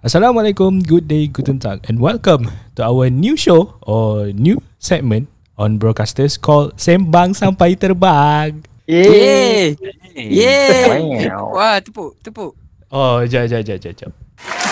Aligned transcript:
Assalamualaikum, 0.00 0.80
good 0.80 1.04
day, 1.12 1.28
guten 1.28 1.60
tag 1.60 1.84
and 1.84 2.00
welcome 2.00 2.48
to 2.72 2.80
our 2.80 3.12
new 3.12 3.36
show 3.36 3.76
or 3.84 4.32
new 4.32 4.56
segment 4.80 5.28
on 5.60 5.76
broadcasters 5.76 6.40
called 6.40 6.72
Sembang 6.80 7.36
Sampai 7.36 7.76
Terbang. 7.76 8.64
Yeay. 8.88 9.76
Yeay. 10.16 11.28
Wah, 11.36 11.84
tepuk, 11.84 12.16
tepuk. 12.24 12.56
Oh, 12.88 13.20
jap, 13.28 13.44
jap, 13.52 13.60
jap, 13.60 13.76
jap, 13.76 13.92
jap. 13.92 14.10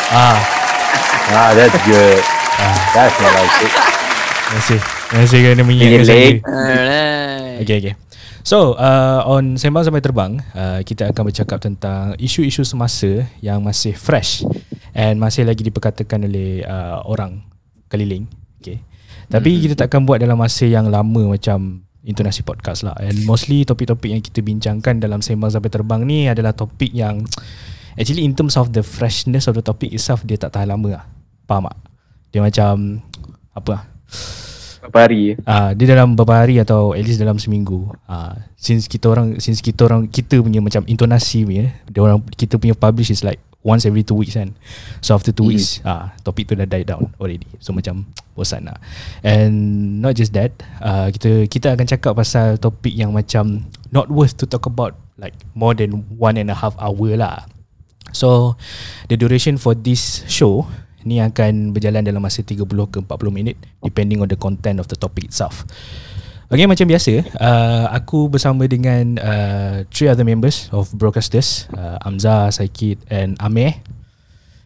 Ah, 0.09 0.41
Ah, 1.29 1.53
that's 1.53 1.77
good. 1.85 2.25
That's 2.97 3.13
what 3.21 3.29
I 3.29 3.45
like 3.45 3.57
it. 3.69 3.73
terima 3.77 4.57
kasih. 4.65 4.81
Terima 4.81 5.21
kasih 5.29 5.39
kerana 5.45 5.63
mengingatkan 5.69 6.05
saya. 6.09 6.29
Alright. 6.41 7.57
Okay, 7.69 7.77
okay. 7.85 7.95
So, 8.49 8.81
uh, 8.81 9.29
on 9.29 9.61
Sembang 9.61 9.85
Sampai 9.85 10.01
Terbang, 10.01 10.41
uh, 10.57 10.81
kita 10.81 11.13
akan 11.13 11.29
bercakap 11.29 11.61
tentang 11.61 12.17
isu-isu 12.17 12.65
semasa 12.65 13.29
yang 13.45 13.61
masih 13.61 13.93
fresh 13.93 14.41
and 14.95 15.21
masih 15.21 15.45
lagi 15.45 15.65
diperkatakan 15.65 16.25
oleh 16.25 16.63
uh, 16.65 17.03
orang 17.09 17.43
keliling. 17.89 18.29
Okay. 18.61 18.81
Tapi 19.29 19.61
kita 19.61 19.75
tak 19.77 19.93
akan 19.93 20.09
buat 20.09 20.19
dalam 20.21 20.41
masa 20.41 20.65
yang 20.65 20.89
lama 20.89 21.37
macam 21.37 21.85
intonasi 22.05 22.41
podcast 22.41 22.87
lah. 22.87 22.97
And 22.97 23.29
mostly 23.29 23.69
topik-topik 23.69 24.09
yang 24.09 24.23
kita 24.25 24.41
bincangkan 24.41 25.05
dalam 25.05 25.21
Sembang 25.21 25.53
Sampai 25.53 25.69
Terbang 25.69 26.09
ni 26.09 26.25
adalah 26.31 26.57
topik 26.57 26.89
yang 26.97 27.29
actually 28.01 28.25
in 28.25 28.33
terms 28.33 28.57
of 28.57 28.73
the 28.73 28.81
freshness 28.81 29.45
of 29.45 29.59
the 29.59 29.65
topic 29.65 29.93
itself, 29.93 30.25
dia 30.25 30.41
tak 30.41 30.57
tahan 30.57 30.73
lama 30.73 31.03
lah. 31.03 31.05
Faham 31.45 31.69
tak? 31.69 31.77
Dia 32.33 32.41
macam, 32.45 33.05
apa 33.53 33.69
lah? 33.77 33.83
Berapa 34.89 34.99
hari? 35.05 35.37
Ah, 35.45 35.77
dia 35.77 35.85
dalam 35.91 36.17
beberapa 36.17 36.41
hari 36.41 36.57
atau 36.63 36.97
at 36.97 37.05
least 37.05 37.21
dalam 37.21 37.37
seminggu. 37.37 37.93
Ah, 38.09 38.33
since 38.57 38.89
kita 38.89 39.13
orang 39.13 39.37
since 39.37 39.61
kita 39.61 39.85
orang 39.85 40.09
kita 40.09 40.41
punya 40.41 40.65
macam 40.65 40.87
intonasi 40.89 41.45
punya, 41.45 41.77
dia 41.91 42.01
orang 42.01 42.25
kita 42.33 42.57
punya 42.57 42.73
publish 42.73 43.13
is 43.13 43.21
like 43.21 43.43
once 43.69 43.85
every 43.85 44.01
two 44.01 44.17
weeks 44.17 44.33
kan. 44.33 44.57
So 45.05 45.13
after 45.13 45.29
two 45.29 45.53
weeks, 45.53 45.85
ah 45.85 46.17
topik 46.25 46.49
tu 46.49 46.57
dah 46.57 46.65
die 46.65 46.89
down 46.89 47.13
already. 47.21 47.45
So 47.61 47.77
macam 47.77 48.09
bosan 48.37 48.65
lah. 48.65 48.81
And 49.21 50.01
not 50.01 50.17
just 50.17 50.33
that, 50.33 50.57
ah 50.81 51.13
kita 51.13 51.45
kita 51.53 51.77
akan 51.77 51.85
cakap 51.85 52.17
pasal 52.17 52.57
topik 52.57 52.97
yang 52.97 53.13
macam 53.13 53.69
not 53.97 54.09
worth 54.09 54.41
to 54.41 54.49
talk 54.49 54.65
about 54.65 54.97
like 55.21 55.37
more 55.53 55.77
than 55.77 56.09
one 56.17 56.41
and 56.41 56.49
a 56.49 56.57
half 56.57 56.73
hour 56.81 57.13
lah. 57.21 57.45
So 58.17 58.57
the 59.13 59.21
duration 59.21 59.61
for 59.61 59.77
this 59.77 60.25
show 60.25 60.65
ni 61.05 61.21
akan 61.21 61.77
berjalan 61.77 62.03
dalam 62.03 62.25
masa 62.25 62.41
30 62.43 62.65
ke 62.65 62.99
40 63.05 63.07
minit 63.31 63.57
depending 63.85 64.25
on 64.25 64.29
the 64.33 64.39
content 64.41 64.81
of 64.81 64.89
the 64.89 64.97
topic 64.97 65.29
itself. 65.29 65.69
Okay 66.49 66.65
macam 66.65 66.89
biasa, 66.89 67.13
uh, 67.37 67.85
aku 67.93 68.33
bersama 68.33 68.65
dengan 68.65 69.21
uh, 69.21 69.85
three 69.93 70.09
other 70.09 70.25
members 70.25 70.73
of 70.73 70.89
Broadcasters, 70.97 71.69
uh, 71.77 72.01
Amza, 72.01 72.49
Saikid 72.49 72.97
and 73.13 73.37
Ameh. 73.37 73.77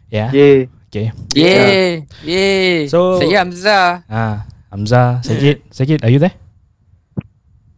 Yeah. 0.07 0.31
Yay. 0.31 0.71
Okay. 0.87 1.11
Yeay. 1.35 2.07
Yeay. 2.23 2.87
So- 2.87 3.19
Saya 3.19 3.43
Hamzah. 3.43 4.07
Ah, 4.07 4.47
Amza, 4.71 5.19
Saikid, 5.27 5.59
Saikid, 5.75 5.99
are 6.07 6.11
you 6.13 6.23
there? 6.23 6.31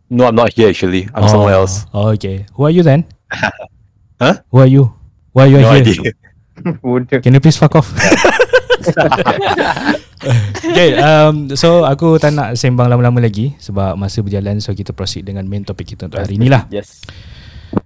No, 0.05 0.29
I'm 0.29 0.37
not 0.37 0.53
here 0.53 0.69
actually. 0.69 1.09
I'm 1.17 1.25
somewhere 1.25 1.57
else. 1.57 1.89
Oh, 1.89 2.13
okay. 2.13 2.45
Who 2.53 2.69
are 2.69 2.73
you 2.73 2.85
then? 2.85 3.09
Huh? 4.21 4.39
Who 4.53 4.61
are 4.63 4.69
you? 4.69 4.93
Why 5.33 5.49
you 5.51 5.57
are 5.59 5.65
No 5.65 5.73
here? 5.75 5.81
idea. 5.83 6.13
Can 7.25 7.33
you 7.35 7.41
please 7.43 7.57
fuck 7.57 7.73
off? 7.75 7.89
okay, 10.71 10.97
um, 10.99 11.51
so 11.53 11.85
aku 11.85 12.17
tak 12.17 12.33
nak 12.33 12.57
sembang 12.57 12.89
lama-lama 12.89 13.21
lagi 13.21 13.53
sebab 13.61 13.95
masa 13.95 14.21
berjalan 14.25 14.57
so 14.59 14.73
kita 14.73 14.91
proceed 14.91 15.27
dengan 15.27 15.45
main 15.45 15.63
topik 15.63 15.95
kita 15.95 16.09
untuk 16.09 16.21
hari 16.21 16.35
ni 16.39 16.49
lah. 16.49 16.65
Yes. 16.73 17.03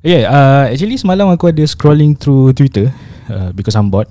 Yeah, 0.05 0.29
uh, 0.29 0.69
actually 0.69 1.01
semalam 1.01 1.27
aku 1.33 1.49
ada 1.49 1.65
scrolling 1.65 2.13
through 2.13 2.53
Twitter 2.53 2.93
uh, 3.31 3.49
because 3.55 3.73
I'm 3.73 3.89
bored 3.89 4.07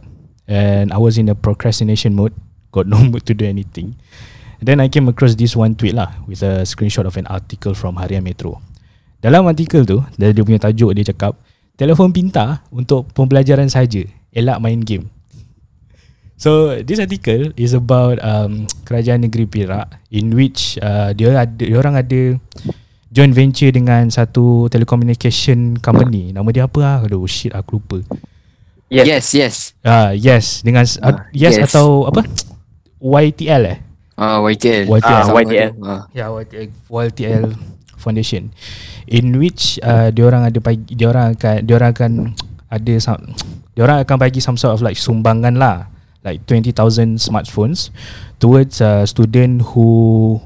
and 0.49 0.91
I 0.91 0.99
was 0.99 1.21
in 1.21 1.31
a 1.31 1.37
procrastination 1.37 2.17
mode, 2.17 2.35
got 2.75 2.89
no 2.89 2.99
mood 3.11 3.23
to 3.29 3.35
do 3.37 3.47
anything. 3.47 3.95
Then 4.59 4.83
I 4.83 4.91
came 4.91 5.07
across 5.07 5.39
this 5.39 5.55
one 5.55 5.79
tweet 5.79 5.95
lah 5.95 6.19
with 6.27 6.43
a 6.43 6.67
screenshot 6.67 7.07
of 7.07 7.15
an 7.15 7.31
article 7.31 7.79
from 7.79 7.95
Harian 7.95 8.27
Metro. 8.27 8.59
Dalam 9.23 9.47
artikel 9.47 9.87
tu, 9.87 10.03
dia 10.19 10.35
punya 10.43 10.59
tajuk 10.63 10.95
dia 10.95 11.07
cakap, 11.15 11.39
telefon 11.79 12.11
pintar 12.11 12.67
untuk 12.75 13.11
pembelajaran 13.15 13.71
saja, 13.71 14.03
elak 14.35 14.59
main 14.59 14.83
game. 14.83 15.11
So 16.39 16.79
this 16.87 17.03
article 17.03 17.51
is 17.59 17.75
about 17.75 18.23
um, 18.23 18.71
kerajaan 18.87 19.27
negeri 19.27 19.51
Perak 19.51 19.91
in 20.15 20.31
which 20.39 20.79
uh, 20.79 21.11
dia 21.11 21.35
ada 21.35 21.51
dia 21.51 21.75
orang 21.75 21.99
ada 21.99 22.39
joint 23.11 23.35
venture 23.35 23.75
dengan 23.75 24.07
satu 24.07 24.71
telecommunication 24.71 25.83
company. 25.83 26.31
Nama 26.31 26.49
dia 26.55 26.65
apa 26.71 26.81
ah? 26.87 26.97
Aduh 27.03 27.27
shit 27.27 27.51
aku 27.51 27.83
lupa. 27.83 27.99
Yes. 28.87 29.05
Yes, 29.11 29.27
yes. 29.35 29.55
Ah 29.83 30.15
yes 30.15 30.63
dengan 30.63 30.87
uh, 31.03 31.11
Ah, 31.11 31.27
yes, 31.35 31.59
yes. 31.59 31.75
atau 31.75 32.07
apa? 32.07 32.23
YTL 33.03 33.63
eh? 33.67 33.79
Ah, 34.15 34.39
YTL. 34.39 34.87
YTL. 34.87 35.19
Ah, 35.19 35.23
Sama 35.27 35.43
YTL. 35.43 35.71
Ah. 35.83 36.03
Ya 36.15 36.31
YTL, 36.31 36.71
YTL 36.87 37.45
Foundation 37.99 38.55
in 39.11 39.35
which 39.43 39.83
uh, 39.83 40.15
dia 40.15 40.23
orang 40.23 40.47
ada 40.47 40.59
dia 40.87 41.07
orang 41.11 41.35
akan 41.35 41.67
dia 41.67 41.75
orang 41.75 41.91
akan 41.91 42.13
ada 42.71 42.95
some, 43.03 43.35
dia 43.75 43.83
orang 43.83 44.07
akan 44.07 44.17
bagi 44.23 44.39
some 44.39 44.55
sort 44.55 44.77
of 44.77 44.85
like 44.87 44.95
sumbangan 44.95 45.59
lah 45.59 45.91
like 46.29 46.45
20000 46.45 47.17
smartphones 47.17 47.89
towards 48.37 48.85
a 48.85 49.09
student 49.09 49.65
who 49.73 50.37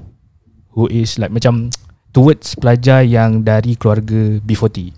who 0.71 0.87
is 0.87 1.19
like 1.19 1.35
macam 1.35 1.75
towards 2.17 2.55
pelajar 2.55 3.03
yang 3.03 3.43
dari 3.43 3.75
keluarga 3.75 4.39
B40 4.47 4.95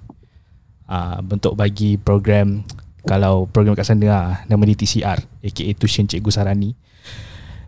uh, 0.92 1.18
bentuk 1.24 1.56
bagi 1.56 1.96
program 1.96 2.60
kalau 3.10 3.48
program 3.48 3.72
kat 3.72 3.88
sana 3.88 4.06
lah, 4.08 4.28
nama 4.48 4.62
dia 4.68 4.76
TCR 4.76 5.18
aka 5.44 5.70
Tuition 5.76 6.08
Cikgu 6.08 6.30
Sarani. 6.32 6.72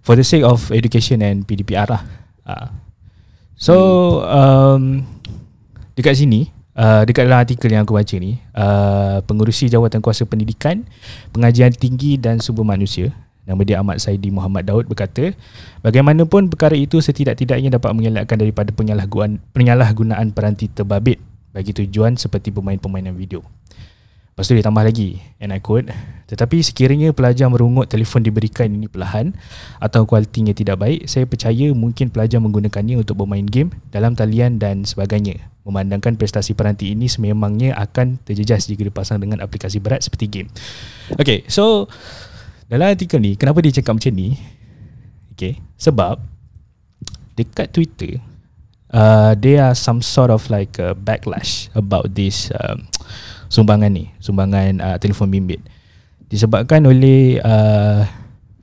For 0.00 0.14
the 0.14 0.22
sake 0.22 0.46
of 0.46 0.70
education 0.70 1.18
and 1.18 1.44
PDPR 1.44 1.90
lah. 1.90 2.02
Uh, 2.46 2.70
So 3.56 3.76
um, 4.28 5.08
dekat 5.96 6.20
sini 6.20 6.52
uh, 6.76 7.02
dekat 7.02 7.26
dalam 7.26 7.42
artikel 7.42 7.72
yang 7.72 7.82
aku 7.82 7.96
baca 7.96 8.16
ni 8.20 8.38
uh, 8.54 9.24
pengurusi 9.24 9.66
jawatan 9.72 10.04
kuasa 10.04 10.28
pendidikan 10.28 10.84
pengajian 11.32 11.72
tinggi 11.72 12.20
dan 12.20 12.38
sumber 12.38 12.62
manusia 12.62 13.10
nama 13.48 13.62
dia 13.62 13.80
Ahmad 13.80 14.02
Saidi 14.02 14.28
Muhammad 14.28 14.68
Daud 14.68 14.86
berkata 14.86 15.32
bagaimanapun 15.80 16.52
perkara 16.52 16.74
itu 16.74 16.98
setidak-tidaknya 16.98 17.78
dapat 17.78 17.90
mengelakkan 17.94 18.36
daripada 18.36 18.70
penyalahgunaan 18.74 19.38
penyalahgunaan 19.54 20.34
peranti 20.34 20.68
terbabit 20.70 21.22
bagi 21.54 21.72
tujuan 21.72 22.20
seperti 22.20 22.52
permain-permainan 22.52 23.16
video 23.16 23.40
Lepas 24.36 24.52
tu 24.52 24.60
dia 24.60 24.68
tambah 24.68 24.84
lagi 24.84 25.16
And 25.40 25.48
I 25.48 25.64
quote 25.64 25.88
Tetapi 26.28 26.60
sekiranya 26.60 27.16
pelajar 27.16 27.48
merungut 27.48 27.88
telefon 27.88 28.20
diberikan 28.20 28.68
ini 28.68 28.84
perlahan 28.84 29.32
Atau 29.80 30.04
kualitinya 30.04 30.52
tidak 30.52 30.76
baik 30.76 31.08
Saya 31.08 31.24
percaya 31.24 31.72
mungkin 31.72 32.12
pelajar 32.12 32.36
menggunakannya 32.44 33.00
untuk 33.00 33.16
bermain 33.16 33.48
game 33.48 33.72
Dalam 33.88 34.12
talian 34.12 34.60
dan 34.60 34.84
sebagainya. 34.84 35.40
Memandangkan 35.64 36.20
prestasi 36.20 36.52
peranti 36.52 36.92
ini 36.92 37.08
sememangnya 37.08 37.80
akan 37.80 38.20
terjejas 38.28 38.68
Jika 38.68 38.84
dipasang 38.84 39.24
dengan 39.24 39.40
aplikasi 39.40 39.80
berat 39.80 40.04
seperti 40.04 40.28
game. 40.28 40.48
Okay 41.16 41.48
so 41.48 41.88
Dalam 42.68 42.92
artikel 42.92 43.24
ni 43.24 43.40
Kenapa 43.40 43.64
dia 43.64 43.72
cakap 43.80 43.96
macam 43.96 44.12
ni? 44.12 44.36
Okay 45.32 45.64
Sebab 45.80 46.20
Dekat 47.40 47.72
Twitter 47.72 48.20
uh, 48.92 49.32
There 49.32 49.64
are 49.64 49.72
some 49.72 50.04
sort 50.04 50.28
of 50.28 50.44
like 50.52 50.76
a 50.76 50.92
backlash 50.92 51.72
About 51.72 52.12
this 52.12 52.52
um, 52.52 52.84
sumbangan 53.48 53.90
ni 53.92 54.10
sumbangan 54.18 54.82
uh, 54.82 54.96
telefon 55.00 55.30
bimbit. 55.30 55.62
Disebabkan 56.26 56.82
oleh 56.86 57.38
uh, 57.38 58.02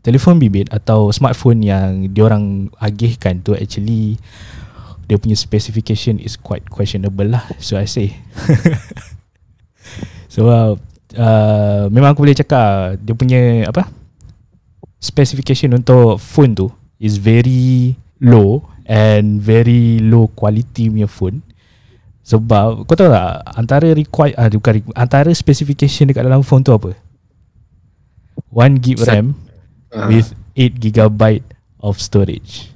telefon 0.03 0.37
bimbit 0.37 0.67
atau 0.69 1.09
smartphone 1.15 1.63
yang 1.63 2.11
diorang 2.11 2.67
agihkan 2.79 3.39
tu 3.39 3.55
actually 3.55 4.19
dia 5.07 5.19
punya 5.19 5.35
specification 5.35 6.19
is 6.19 6.39
quite 6.39 6.67
questionable 6.71 7.27
lah 7.27 7.43
so 7.59 7.79
I 7.79 7.87
say. 7.87 8.15
So 10.33 10.49
uh, 10.49 10.73
uh, 11.13 11.85
memang 11.93 12.17
aku 12.17 12.25
boleh 12.25 12.33
cakap 12.33 12.97
dia 12.97 13.13
punya 13.13 13.69
apa 13.69 13.85
specification 14.97 15.77
untuk 15.77 16.17
phone 16.17 16.57
tu 16.57 16.73
is 16.97 17.21
very 17.21 17.93
low 18.17 18.65
and 18.89 19.37
very 19.37 20.01
low 20.01 20.25
quality 20.33 20.89
punya 20.89 21.05
phone 21.05 21.45
sebab 22.23 22.83
kau 22.83 22.95
tahu 22.95 23.07
tak 23.07 23.29
antara 23.53 23.91
required 23.91 24.33
ah, 24.33 24.47
bukan 24.47 24.79
requ- 24.79 24.95
antara 24.95 25.29
specification 25.29 26.07
dekat 26.07 26.23
dalam 26.23 26.39
phone 26.39 26.59
tu 26.59 26.71
apa? 26.71 26.95
1 28.49 28.79
gig 28.79 28.97
Sa- 28.97 29.11
RAM 29.11 29.35
Ah. 29.89 30.07
with 30.07 30.31
8 30.53 30.79
gigabyte 30.79 31.45
of 31.77 31.97
storage. 31.97 32.73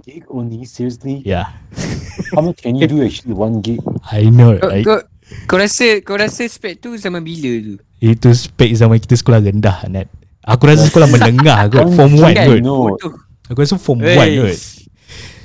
Gig 0.00 0.22
only? 0.28 0.62
Seriously? 0.62 1.20
Yeah. 1.24 1.50
How 2.32 2.40
much 2.40 2.60
can 2.60 2.74
you 2.74 2.86
do 2.86 3.00
actually? 3.00 3.32
One 3.32 3.58
gig? 3.58 3.80
I 4.06 4.28
know 4.28 4.54
Kau, 4.54 4.68
right? 4.68 4.84
kau, 4.84 4.98
kau 5.46 5.56
rasa 5.56 5.98
kau 6.00 6.14
rasa 6.14 6.44
spek 6.44 6.78
tu 6.78 6.94
zaman 6.94 7.20
bila 7.20 7.50
tu? 7.58 7.74
Itu 7.98 8.28
spek 8.28 8.70
zaman 8.72 8.96
kita 8.96 9.14
sekolah 9.14 9.40
rendah 9.40 9.88
Nat. 9.88 10.06
Aku 10.40 10.64
rasa 10.64 10.86
sekolah 10.86 11.08
menengah 11.14 11.68
kot 11.68 11.84
One 11.84 11.92
Form 11.92 12.12
1 12.14 12.32
gig, 12.32 12.36
kot 12.38 12.60
No. 12.60 12.94
Aku 13.46 13.58
rasa 13.58 13.74
form 13.76 13.98
1 13.98 14.14
kot. 14.14 14.58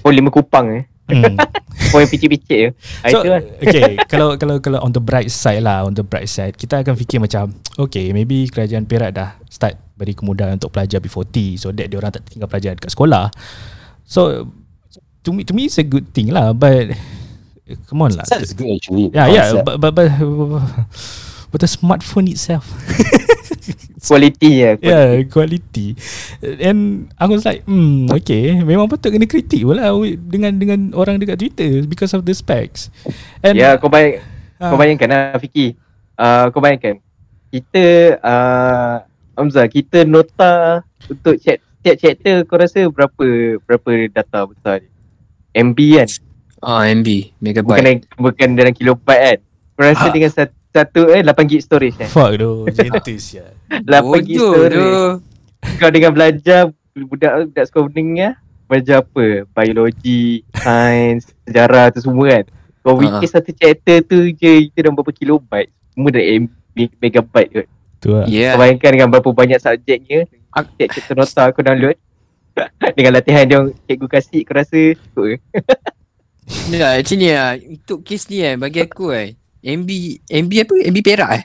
Oh 0.01 0.13
lima 0.13 0.29
kupang 0.29 0.69
eh. 0.71 0.83
Hmm. 1.05 1.37
Poin 1.93 2.09
picit-picit 2.09 2.49
je. 2.49 2.69
Ah, 3.05 3.09
So 3.13 3.21
itu 3.21 3.29
lah. 3.29 3.41
okay 3.61 3.93
Kalau 4.09 4.41
kalau 4.41 4.57
kalau 4.57 4.81
on 4.81 4.89
the 4.89 5.03
bright 5.03 5.29
side 5.29 5.61
lah 5.61 5.85
On 5.85 5.93
the 5.93 6.01
bright 6.01 6.25
side 6.25 6.57
Kita 6.57 6.81
akan 6.81 6.97
fikir 6.97 7.21
macam 7.21 7.53
Okay 7.77 8.09
maybe 8.09 8.49
kerajaan 8.49 8.89
Perak 8.89 9.13
dah 9.13 9.37
Start 9.45 9.77
beri 9.93 10.17
kemudahan 10.17 10.57
untuk 10.57 10.73
pelajar 10.73 10.97
B40 10.97 11.61
So 11.61 11.69
that 11.69 11.93
dia 11.93 11.97
orang 12.01 12.09
tak 12.09 12.25
tinggal 12.25 12.49
pelajar 12.49 12.73
dekat 12.73 12.89
sekolah 12.89 13.29
So 14.01 14.49
To 15.25 15.33
me, 15.33 15.41
to 15.45 15.53
me 15.53 15.69
it's 15.69 15.77
a 15.77 15.85
good 15.85 16.09
thing 16.09 16.33
lah 16.33 16.57
But 16.57 16.97
Come 17.85 18.01
on 18.01 18.17
lah 18.17 18.25
That's 18.25 18.57
good 18.57 18.73
actually. 18.73 19.13
Yeah 19.13 19.29
yeah 19.29 19.45
Concept. 19.53 19.77
but, 19.77 19.93
but, 19.93 20.09
but, 20.09 20.09
but 21.55 21.63
the 21.63 21.71
smartphone 21.71 22.27
itself 22.27 22.67
Quality 24.05 24.61
je. 24.61 24.71
Yeah 24.85 25.23
quality 25.25 25.95
And 26.43 27.09
I 27.17 27.25
was 27.25 27.41
like 27.41 27.65
Hmm 27.65 28.05
okay 28.13 28.59
Memang 28.61 28.85
patut 28.85 29.09
kena 29.09 29.25
kritik 29.25 29.65
pula 29.65 29.89
Dengan 30.13 30.61
dengan 30.61 30.79
orang 30.93 31.17
dekat 31.17 31.41
Twitter 31.41 31.81
Because 31.87 32.13
of 32.13 32.21
the 32.21 32.35
specs 32.35 32.93
And 33.41 33.57
Ya, 33.57 33.79
kau 33.79 33.89
bayang, 33.89 34.21
ah, 34.61 34.69
kau 34.69 34.77
bayangkan 34.77 35.07
lah 35.09 35.41
Fiki. 35.41 35.73
Uh, 36.15 36.47
kau 36.53 36.61
bayangkan. 36.61 37.01
Kita, 37.49 37.85
uh, 38.19 38.95
Hamzah, 39.33 39.65
kita 39.65 40.05
nota 40.05 40.85
untuk 41.07 41.35
chat 41.39 41.59
setiap 41.81 41.95
chapter 41.97 42.35
kau 42.45 42.57
rasa 42.57 42.85
berapa 42.89 43.25
berapa 43.61 43.89
data 44.09 44.45
besar 44.45 44.81
dia? 44.81 44.91
MB 45.53 45.77
kan? 45.97 46.09
Ah, 46.61 46.81
MB, 46.87 47.07
Bukan, 47.07 47.41
megabyte. 47.41 47.77
dalam, 47.77 47.95
bukan 48.17 48.49
dalam 48.53 48.73
kilobyte 48.73 49.21
kan? 49.21 49.37
Kau 49.73 49.81
rasa 49.81 50.05
Ha. 50.07 50.13
dengan 50.13 50.31
satu, 50.31 50.53
satu 50.75 51.07
eh 51.07 51.23
8 51.23 51.47
gig 51.47 51.63
storage 51.63 51.95
kan? 51.95 52.09
Fuck 52.11 52.31
tu 52.35 52.51
Gentle 52.75 53.15
sia 53.17 53.47
8 53.71 54.27
gig 54.27 54.35
storage. 54.35 55.23
Kau 55.79 55.89
dengan 55.89 56.11
belajar 56.11 56.69
budak 56.93 57.47
budak 57.49 57.65
sekolah 57.71 57.87
menengah 57.89 58.35
ya? 58.35 58.43
belajar 58.65 59.05
apa? 59.05 59.45
Biologi, 59.45 60.41
sains, 60.57 61.29
sejarah 61.45 61.93
tu 61.93 62.01
semua 62.01 62.25
kan. 62.41 62.45
Kau 62.81 62.97
fikir 62.97 63.29
satu 63.29 63.51
chapter 63.53 63.97
tu 64.05 64.17
je 64.29 64.69
itu 64.69 64.77
dalam 64.77 64.93
berapa 64.93 65.13
kilobyte? 65.13 65.71
Semua 65.93 66.09
dah 66.11 66.21
M 66.21 66.43
megabyte 66.75 67.49
kot. 67.49 67.67
Tu 68.03 68.07
lah 68.11 68.25
Ya. 68.27 68.53
Kau 68.53 68.61
bayangkan 68.61 68.89
dengan 68.91 69.09
berapa 69.09 69.29
banyak 69.31 69.57
subjeknya 69.57 70.27
Ak- 70.51 70.69
Cik 70.77 70.89
chapter 70.91 71.15
nota 71.17 71.41
aku 71.49 71.63
download 71.63 71.97
Dengan 72.99 73.11
latihan 73.15 73.47
yang 73.47 73.63
cikgu 73.87 74.07
kasih 74.07 74.41
Kau 74.43 74.55
rasa 74.55 74.79
cukup 74.93 75.23
ke? 75.25 75.37
Ya, 76.69 77.01
macam 77.01 77.17
ni 77.17 77.29
lah. 77.33 77.57
Untuk 77.57 78.05
kes 78.05 78.29
ni 78.29 78.45
eh, 78.45 78.53
bagi 78.53 78.77
aku 78.85 79.09
eh. 79.09 79.33
MB, 79.65 79.89
MB 80.29 80.51
apa? 80.61 80.73
MB 80.93 80.97
Perak 81.01 81.29
eh? 81.33 81.43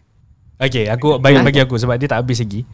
Okay 0.61 0.93
aku 0.93 1.17
bagi, 1.17 1.41
bagi 1.41 1.61
aku 1.65 1.81
Sebab 1.81 1.97
dia 1.97 2.05
tak 2.05 2.21
habis 2.21 2.37
lagi 2.45 2.69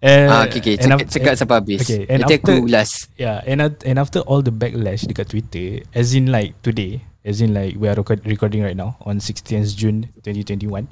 uh, 0.00 0.28
ah, 0.32 0.42
okay, 0.48 0.64
okay. 0.64 0.74
and 0.80 0.88
Cakap, 0.88 0.98
af- 1.04 1.12
cakap 1.12 1.34
sampai 1.36 1.56
habis. 1.60 1.80
okay, 1.84 2.02
and 2.08 2.24
Nanti 2.24 2.34
aku 2.40 2.52
after- 2.56 2.64
ulas. 2.64 2.90
Yeah 3.20 3.44
and, 3.44 3.60
and 3.84 3.96
after 4.00 4.24
all 4.24 4.40
the 4.40 4.52
backlash 4.52 5.04
Dekat 5.04 5.28
Twitter 5.28 5.84
As 5.92 6.16
in 6.16 6.32
like 6.32 6.56
today 6.64 7.04
As 7.20 7.44
in 7.44 7.52
like 7.52 7.76
We 7.76 7.92
are 7.92 7.96
record, 7.98 8.24
recording 8.24 8.64
right 8.64 8.76
now 8.76 8.96
On 9.04 9.20
16th 9.20 9.76
June 9.76 10.08
2021 10.24 10.88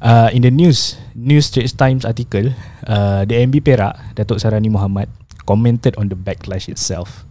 uh, 0.00 0.28
In 0.32 0.40
the 0.40 0.52
news 0.52 0.96
News 1.12 1.52
Straits 1.52 1.76
Times 1.76 2.08
article 2.08 2.56
uh, 2.88 3.28
The 3.28 3.44
MB 3.44 3.60
Perak 3.60 4.16
Datuk 4.16 4.40
Sarani 4.40 4.72
Muhammad 4.72 5.12
Commented 5.44 6.00
on 6.00 6.08
the 6.08 6.16
backlash 6.16 6.68
itself 6.68 7.28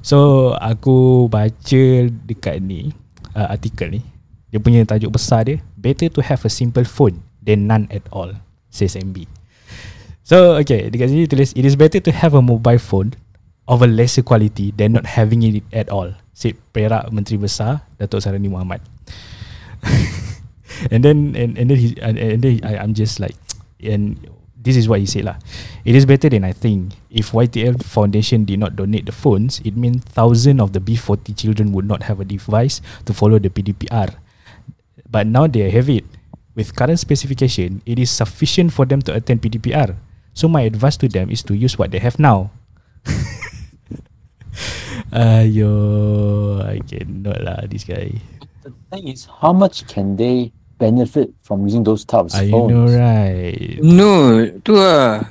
So 0.00 0.52
aku 0.56 1.28
baca 1.28 1.82
dekat 2.08 2.60
ni 2.60 2.92
uh, 3.32 3.48
artikel 3.52 3.88
ni 3.88 4.13
dia 4.54 4.62
punya 4.62 4.86
tajuk 4.86 5.18
besar 5.18 5.42
dia 5.42 5.58
Better 5.74 6.06
to 6.06 6.22
have 6.22 6.46
a 6.46 6.50
simple 6.52 6.86
phone 6.86 7.26
than 7.42 7.66
none 7.66 7.90
at 7.90 8.06
all 8.14 8.38
Says 8.70 8.94
MB 8.94 9.26
So 10.22 10.54
okay 10.62 10.94
Dekat 10.94 11.10
sini 11.10 11.26
tulis 11.26 11.50
It 11.58 11.66
is 11.66 11.74
better 11.74 11.98
to 11.98 12.14
have 12.14 12.38
a 12.38 12.42
mobile 12.44 12.78
phone 12.78 13.18
Of 13.66 13.82
a 13.82 13.90
lesser 13.90 14.22
quality 14.22 14.70
Than 14.70 14.94
not 14.94 15.10
having 15.18 15.42
it 15.42 15.66
at 15.74 15.90
all 15.90 16.14
Said 16.38 16.54
Perak 16.70 17.10
Menteri 17.10 17.42
Besar 17.42 17.82
Datuk 17.98 18.22
Sarani 18.22 18.46
Muhammad. 18.46 18.78
And 20.94 21.02
then 21.02 21.34
And, 21.34 21.58
and 21.58 21.66
then 21.74 21.78
he, 21.78 21.98
and, 21.98 22.14
and 22.14 22.38
then 22.38 22.62
I, 22.62 22.78
I'm 22.78 22.94
just 22.94 23.18
like 23.18 23.34
And 23.82 24.22
This 24.64 24.78
is 24.78 24.88
what 24.88 25.02
he 25.02 25.04
said 25.04 25.28
lah. 25.28 25.36
It 25.84 25.92
is 25.92 26.08
better 26.08 26.32
than 26.32 26.40
I 26.40 26.56
think. 26.56 26.96
If 27.12 27.36
YTL 27.36 27.84
Foundation 27.84 28.48
did 28.48 28.62
not 28.62 28.78
donate 28.78 29.10
the 29.10 29.12
phones 29.12 29.58
It 29.66 29.74
means 29.74 30.06
thousands 30.06 30.62
of 30.62 30.70
the 30.70 30.80
B40 30.80 31.34
children 31.34 31.74
Would 31.74 31.90
not 31.90 32.06
have 32.06 32.22
a 32.22 32.24
device 32.24 32.78
To 33.04 33.12
follow 33.12 33.42
the 33.42 33.50
PDPR 33.50 34.23
But 35.10 35.26
now 35.26 35.46
they 35.46 35.70
have 35.70 35.88
it. 35.88 36.04
With 36.54 36.74
current 36.78 37.02
specification 37.02 37.82
It 37.82 37.98
is 37.98 38.14
sufficient 38.14 38.72
for 38.72 38.86
them 38.86 39.02
to 39.02 39.14
attend 39.14 39.42
PDPR 39.42 39.98
So 40.38 40.46
my 40.46 40.62
advice 40.62 40.96
to 41.02 41.08
them 41.10 41.30
Is 41.30 41.42
to 41.50 41.54
use 41.54 41.76
what 41.76 41.90
they 41.90 41.98
have 41.98 42.18
now. 42.18 42.50
Ayo 45.10 46.62
I 46.62 46.78
cannot 46.86 47.42
lah 47.42 47.66
This 47.66 47.82
guy. 47.82 48.22
The 48.64 48.72
thing 48.88 49.12
is, 49.12 49.28
how 49.28 49.52
much 49.52 49.84
can 49.84 50.16
they 50.16 50.48
benefit 50.80 51.28
from 51.44 51.68
using 51.68 51.84
those 51.84 52.04
types 52.04 52.32
of 52.32 52.40
ah, 52.40 52.50
phones? 52.50 52.64
I 52.64 52.72
know 52.72 52.86
right. 52.88 53.76
No, 53.84 54.12
tu 54.64 54.72
lah. 54.72 55.28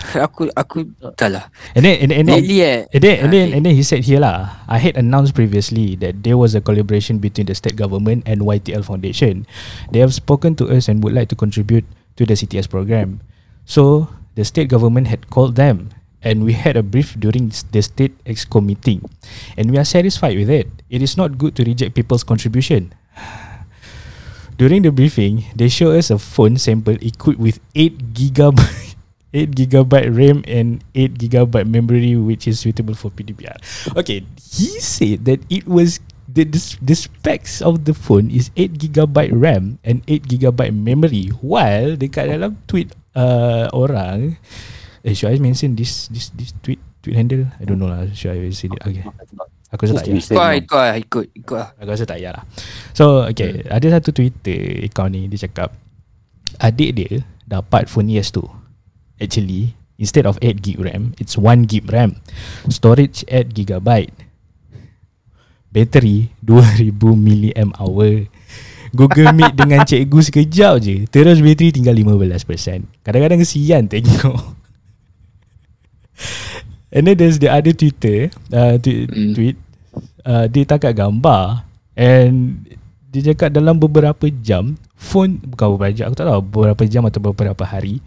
Aku, 0.26 0.48
aku, 0.56 0.88
tak 1.14 1.28
lah. 1.28 1.44
And 1.76 1.84
then 1.84 1.96
and, 2.00 2.10
and 2.10 2.24
then 2.28 2.40
Lately 2.40 2.64
eh. 2.64 2.88
And 2.88 3.02
then, 3.04 3.16
and 3.20 3.30
then, 3.30 3.46
and 3.52 3.62
then 3.68 3.74
he 3.76 3.84
said 3.84 4.08
here 4.08 4.20
lah, 4.20 4.64
I 4.64 4.80
had 4.80 4.96
announced 4.96 5.36
previously 5.36 5.94
that 6.00 6.24
there 6.24 6.40
was 6.40 6.56
a 6.56 6.64
collaboration 6.64 7.20
between 7.20 7.46
the 7.46 7.54
state 7.54 7.76
government 7.76 8.24
and 8.24 8.40
YTL 8.40 8.84
Foundation. 8.84 9.44
They 9.92 10.00
have 10.00 10.16
spoken 10.16 10.56
to 10.56 10.72
us 10.72 10.88
and 10.88 11.04
would 11.04 11.12
like 11.12 11.28
to 11.30 11.36
contribute 11.36 11.84
to 12.16 12.24
the 12.24 12.34
CTS 12.34 12.68
program. 12.68 13.20
So 13.68 14.08
the 14.34 14.44
state 14.44 14.72
government 14.72 15.12
had 15.12 15.28
called 15.28 15.54
them, 15.60 15.92
and 16.24 16.48
we 16.48 16.56
had 16.56 16.76
a 16.76 16.82
brief 16.82 17.14
during 17.20 17.52
the 17.52 17.82
state 17.84 18.16
exco 18.24 18.64
meeting, 18.64 19.04
and 19.56 19.70
we 19.70 19.76
are 19.76 19.86
satisfied 19.86 20.36
with 20.36 20.48
it. 20.48 20.68
It 20.88 21.04
is 21.04 21.16
not 21.16 21.36
good 21.36 21.54
to 21.60 21.62
reject 21.64 21.94
people's 21.94 22.24
contribution. 22.24 22.96
During 24.60 24.84
the 24.84 24.92
briefing, 24.92 25.48
they 25.56 25.72
show 25.72 25.96
us 25.96 26.12
a 26.12 26.20
phone 26.20 26.60
sample 26.60 27.00
equipped 27.00 27.40
with 27.40 27.64
8 27.72 28.12
gigabyte 28.12 28.89
8 29.30 29.54
gigabyte 29.54 30.10
RAM 30.10 30.42
and 30.46 30.82
8 30.94 31.18
gigabyte 31.18 31.68
memory 31.70 32.18
which 32.18 32.50
is 32.50 32.58
suitable 32.58 32.94
for 32.98 33.14
PDPR. 33.14 33.56
Okay, 33.94 34.26
he 34.38 34.78
said 34.82 35.24
that 35.26 35.40
it 35.46 35.70
was 35.70 36.02
the, 36.26 36.44
the, 36.46 36.60
the 36.82 36.94
specs 36.94 37.62
of 37.62 37.84
the 37.86 37.94
phone 37.94 38.30
is 38.30 38.50
8 38.56 38.78
gigabyte 38.78 39.34
RAM 39.34 39.78
and 39.82 40.02
8 40.06 40.26
gigabyte 40.26 40.74
memory 40.74 41.30
while 41.42 41.94
dekat 41.98 42.30
dalam 42.30 42.58
tweet 42.70 42.94
uh, 43.14 43.66
orang 43.74 44.38
eh 45.02 45.14
should 45.16 45.32
I 45.32 45.40
mention 45.40 45.74
this 45.74 46.06
this 46.12 46.30
this 46.36 46.52
tweet 46.60 46.78
tweet 47.00 47.16
handle 47.16 47.48
I 47.58 47.64
don't 47.64 47.80
know 47.80 47.88
lah 47.88 48.10
should 48.12 48.36
I 48.36 48.52
say 48.52 48.68
it 48.68 48.78
okay 48.84 49.06
aku 49.70 49.86
rasa 49.86 50.02
tak 50.02 50.10
payah 50.10 50.18
Ikut 50.18 50.34
lah, 50.34 50.52
ikut 50.58 50.76
lah, 50.76 50.94
ikut, 50.98 51.24
ikut 51.30 51.56
lah. 51.56 51.68
Aku 51.78 51.88
rasa 51.94 52.04
tak 52.04 52.18
payah 52.18 52.32
lah 52.34 52.44
So 52.90 53.22
okay 53.22 53.62
hmm. 53.62 53.70
Ada 53.70 53.86
satu 54.02 54.10
Twitter 54.10 54.82
Account 54.82 55.14
ni 55.14 55.30
Dia 55.30 55.46
cakap 55.46 55.78
Adik 56.58 56.90
dia 56.98 57.22
Dapat 57.46 57.86
phone 57.86 58.10
ES 58.10 58.34
tu 58.34 58.42
Actually 59.20 59.76
Instead 60.00 60.24
of 60.24 60.40
8 60.40 60.64
gig 60.64 60.80
RAM 60.80 61.12
It's 61.20 61.36
1 61.36 61.68
gig 61.68 61.84
RAM. 61.92 62.16
Storage 62.72 63.22
8 63.28 63.52
gigabyte. 63.52 64.16
Battery 65.70 66.32
2000 66.42 66.90
mAh 67.68 68.26
Google 68.90 69.30
Meet 69.38 69.54
dengan 69.54 69.86
cikgu 69.86 70.18
sekejap 70.18 70.74
je. 70.82 71.06
Terus 71.06 71.38
bateri 71.38 71.70
tinggal 71.70 71.94
15% 71.94 73.06
Kadang-kadang 73.06 73.38
kesian 73.38 73.86
tengok. 73.86 74.40
And 76.90 77.06
then 77.06 77.16
there's 77.16 77.38
the 77.38 77.46
other 77.46 77.70
Twitter 77.70 78.34
uh, 78.50 78.74
tweet, 78.82 79.06
Hmm. 79.14 79.32
tweet. 79.34 79.56
Uh, 80.26 80.50
Dia 80.50 80.66
tangkap 80.66 80.92
gambar. 80.98 81.62
And 81.94 82.66
Dia 83.10 83.30
cakap 83.34 83.54
dalam 83.54 83.78
beberapa 83.78 84.26
jam 84.42 84.78
Phone 85.00 85.40
Bukan 85.40 85.66
beberapa 85.74 85.88
jam 85.90 86.04
Aku 86.06 86.16
tak 86.16 86.28
tahu 86.28 86.40
Beberapa 86.44 86.82
jam 86.84 87.02
atau 87.02 87.20
beberapa 87.24 87.64
hari 87.64 88.04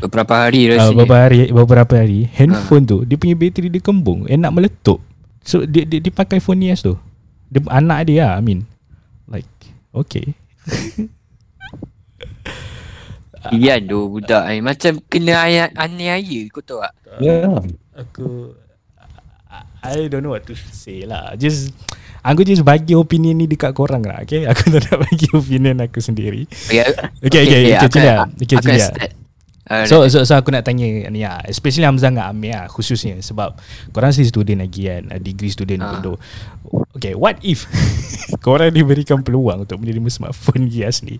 Beberapa 0.00 0.34
hari 0.34 0.60
uh, 0.66 0.80
rasanya. 0.80 0.96
beberapa 0.96 1.16
hari 1.20 1.38
Beberapa 1.48 1.94
hari 1.94 2.20
Handphone 2.32 2.84
tu 2.84 2.98
Dia 3.04 3.16
punya 3.16 3.36
bateri 3.36 3.68
dia 3.68 3.80
kembung 3.80 4.24
And 4.24 4.40
nak 4.40 4.56
meletup 4.56 5.04
So 5.40 5.64
dia, 5.64 5.84
dia, 5.84 6.00
dia 6.00 6.10
pakai 6.10 6.40
phone 6.40 6.64
Yes 6.64 6.80
tu 6.80 6.96
dia, 7.48 7.60
Anak 7.68 8.08
dia 8.08 8.24
lah 8.24 8.32
I 8.36 8.42
mean 8.42 8.64
Like 9.24 9.48
Okay 9.92 10.32
Ian 13.50 13.88
tu 13.88 14.04
budak 14.12 14.44
ni. 14.52 14.60
Macam 14.60 15.00
kena 15.08 15.48
ayat 15.48 15.72
aniaya 15.72 16.20
kau 16.52 16.60
tahu 16.60 16.84
tak? 16.84 16.92
Yeah. 17.24 17.56
Aku 17.96 18.52
I 19.48 19.64
I 19.80 20.12
don't 20.12 20.20
know 20.20 20.36
what 20.36 20.44
to 20.44 20.52
say 20.54 21.08
lah 21.08 21.32
Just 21.34 21.72
Aku 22.20 22.44
just 22.44 22.60
bagi 22.60 22.92
opinion 22.92 23.32
ni 23.34 23.48
dekat 23.48 23.72
korang 23.72 24.04
lah 24.04 24.20
Okay 24.22 24.44
Aku 24.44 24.68
tak 24.72 24.84
nak 24.86 25.08
bagi 25.08 25.26
opinion 25.32 25.80
aku 25.80 26.04
sendiri 26.04 26.44
Okay, 26.68 26.84
Okay, 27.24 27.40
okay, 27.42 27.58
okay, 27.64 27.74
aku 27.76 27.96
Okay, 27.96 28.12
aku 28.12 28.42
cik 28.44 28.56
akan 28.60 28.72
Lia. 28.76 28.84
start. 28.84 29.12
Uh, 29.70 29.84
So, 29.86 29.96
so, 30.10 30.26
so 30.26 30.34
aku 30.34 30.50
nak 30.50 30.66
tanya 30.66 30.84
ni 31.08 31.22
lah 31.22 31.40
Especially 31.46 31.86
Hamzah 31.86 32.10
dengan 32.10 32.28
Amir 32.28 32.52
lah 32.52 32.66
Khususnya 32.66 33.16
Sebab 33.22 33.56
Korang 33.90 34.12
still 34.12 34.26
student 34.26 34.60
lagi 34.60 34.84
kan 34.84 35.08
a 35.08 35.16
Degree 35.16 35.48
student 35.48 35.80
Ah. 35.80 35.96
uh. 35.96 36.18
Okay 36.92 37.16
what 37.16 37.40
if 37.40 37.64
Korang 38.44 38.74
diberikan 38.74 39.22
peluang 39.22 39.64
Untuk 39.64 39.80
menerima 39.80 40.10
smartphone 40.10 40.68
Gias 40.68 41.00
ni 41.00 41.16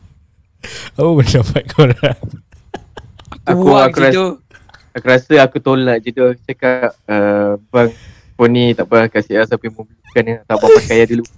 Apa 0.98 1.08
pendapat 1.16 1.62
korang 1.70 2.20
Aku, 3.46 3.72
aku, 3.72 3.96
je 3.96 4.04
rasa, 4.04 4.12
tu. 4.12 4.24
aku 4.92 5.06
rasa 5.06 5.34
aku 5.40 5.56
tolak 5.62 6.04
je 6.04 6.10
tu 6.12 6.26
Cakap 6.44 6.92
uh, 7.08 7.56
Bang 7.72 7.88
phone 8.34 8.56
ni 8.56 8.64
tak 8.72 8.88
apa 8.88 9.04
kasih 9.06 9.36
lah 9.36 9.44
siapa 9.44 9.68
yang 9.68 9.76
belikan 10.10 10.22
ni 10.26 10.32
tak 10.42 10.54
apa 10.58 10.66
pakai 10.82 10.96
lah 10.98 11.06
dulu. 11.06 11.24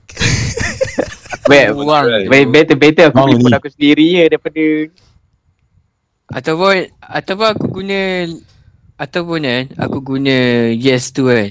Baik, 1.42 1.74
Buang. 1.74 2.06
baik, 2.30 2.46
better 2.54 2.76
better 2.78 3.04
aku 3.10 3.26
beli 3.26 3.34
phone 3.42 3.58
aku 3.58 3.68
sendiri 3.74 4.06
je 4.14 4.24
daripada 4.30 4.64
Ataupun 6.32 6.74
ataupun 7.02 7.48
aku 7.50 7.66
guna 7.68 8.00
ataupun 8.94 9.38
kan 9.42 9.62
aku 9.74 9.98
guna 10.00 10.36
yes 10.70 11.10
tu 11.10 11.26
kan 11.26 11.50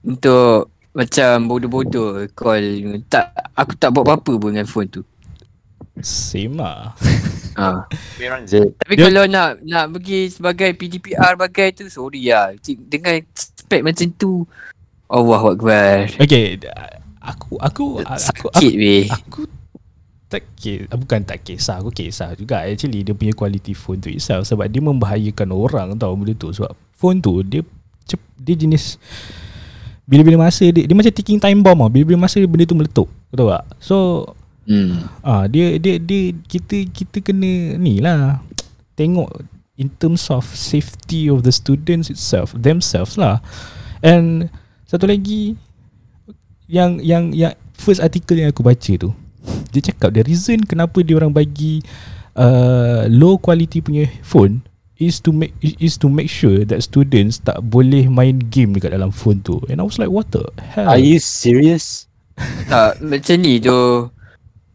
untuk 0.00 0.72
macam 0.96 1.44
bodoh-bodoh 1.44 2.24
call 2.32 2.64
tak 3.06 3.30
aku 3.52 3.76
tak 3.76 3.92
buat 3.92 4.08
apa-apa 4.08 4.32
pun 4.40 4.56
dengan 4.56 4.64
phone 4.64 4.88
tu. 4.88 5.04
Same 6.00 6.56
lah 6.56 6.96
Ha. 7.56 7.88
Je. 8.44 8.68
Tapi 8.76 8.92
Dia- 8.96 9.08
kalau 9.08 9.24
nak 9.24 9.64
nak 9.64 9.88
pergi 9.92 10.28
sebagai 10.28 10.76
PDPR 10.76 11.40
bagai 11.40 11.72
tu 11.72 11.88
sorry 11.88 12.28
lah. 12.28 12.52
Dengan 12.60 13.16
spek 13.32 13.80
macam 13.80 14.08
tu 14.12 14.44
Allah 15.06 15.42
Akbar. 15.54 16.10
Okay 16.18 16.58
Aku 17.22 17.58
Aku 17.62 17.86
Aku, 18.02 18.06
aku, 18.06 18.46
Sakit 18.50 18.72
weh. 18.74 19.06
aku 19.10 19.46
tak 20.26 20.42
kisah 20.58 20.94
Bukan 20.98 21.20
tak 21.22 21.38
kisah 21.46 21.78
Aku 21.78 21.90
kisah 21.94 22.34
juga 22.34 22.66
Actually 22.66 23.06
dia 23.06 23.14
punya 23.14 23.30
quality 23.30 23.72
phone 23.78 24.02
tu 24.02 24.10
itself 24.10 24.46
Sebab 24.50 24.66
dia 24.66 24.82
membahayakan 24.82 25.54
orang 25.54 25.88
tau 25.94 26.14
benda 26.18 26.34
tu 26.34 26.50
Sebab 26.50 26.74
phone 26.98 27.22
tu 27.22 27.46
Dia 27.46 27.62
cep, 28.06 28.18
dia 28.34 28.58
jenis 28.58 28.98
Bila-bila 30.02 30.50
masa 30.50 30.66
dia, 30.70 30.82
dia 30.82 30.94
macam 30.98 31.14
ticking 31.14 31.38
time 31.38 31.62
bomb 31.62 31.78
tau 31.78 31.90
Bila-bila 31.90 32.26
masa 32.26 32.42
benda 32.42 32.66
tu 32.66 32.74
meletup 32.74 33.08
tahu 33.30 33.48
tak 33.54 33.64
So 33.78 33.96
Hmm. 34.66 35.06
ah 35.22 35.46
dia 35.46 35.78
dia 35.78 35.94
dia 36.02 36.34
kita 36.50 36.90
kita 36.90 37.22
kena 37.22 37.78
ni 37.78 38.02
lah 38.02 38.42
tengok 38.98 39.30
in 39.78 39.86
terms 39.94 40.26
of 40.26 40.42
safety 40.42 41.30
of 41.30 41.46
the 41.46 41.54
students 41.54 42.10
itself 42.10 42.50
themselves 42.50 43.14
lah 43.14 43.38
and 44.02 44.50
satu 44.86 45.04
lagi 45.04 45.58
yang 46.66 46.98
yang 46.98 47.30
yang 47.30 47.54
first 47.74 47.98
article 47.98 48.38
yang 48.38 48.50
aku 48.50 48.62
baca 48.62 48.92
tu 48.96 49.10
dia 49.70 49.80
cakap 49.82 50.10
the 50.10 50.22
reason 50.24 50.62
kenapa 50.62 51.02
dia 51.02 51.14
orang 51.14 51.30
bagi 51.30 51.78
uh, 52.34 53.06
low 53.06 53.38
quality 53.38 53.78
punya 53.78 54.06
phone 54.22 54.62
is 54.96 55.20
to 55.20 55.30
make 55.30 55.52
is 55.60 56.00
to 56.00 56.08
make 56.08 56.26
sure 56.26 56.64
that 56.64 56.80
students 56.80 57.38
tak 57.38 57.60
boleh 57.60 58.08
main 58.08 58.40
game 58.40 58.72
dekat 58.72 58.96
dalam 58.96 59.12
phone 59.12 59.38
tu 59.44 59.60
and 59.68 59.78
I 59.78 59.84
was 59.84 60.00
like 60.00 60.08
what 60.08 60.32
the 60.32 60.42
hell 60.58 60.88
Are 60.88 60.98
you 60.98 61.20
serious? 61.20 62.06
Tak 62.68 63.00
macam 63.00 63.36
ni 63.40 63.56
tu. 63.56 64.12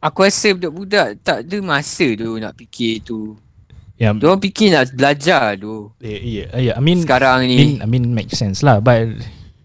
Aku 0.01 0.25
rasa 0.25 0.50
budak-budak 0.50 1.22
tak 1.22 1.46
ada 1.46 1.58
masa 1.62 2.10
tu 2.18 2.41
nak 2.41 2.58
fikir 2.58 3.06
tu. 3.06 3.38
yang 4.01 4.18
Diorang 4.18 4.41
fikir 4.41 4.74
nak 4.74 4.89
belajar 4.98 5.53
tu. 5.62 5.94
yeah, 6.01 6.22
yeah, 6.22 6.48
yeah, 6.58 6.75
I 6.77 6.82
mean 6.82 7.06
Sekarang 7.06 7.46
I 7.46 7.53
mean, 7.53 7.77
ni. 7.77 7.84
I 7.84 7.86
mean 7.86 8.06
make 8.18 8.34
sense 8.34 8.65
lah 8.65 8.82
But 8.82 9.13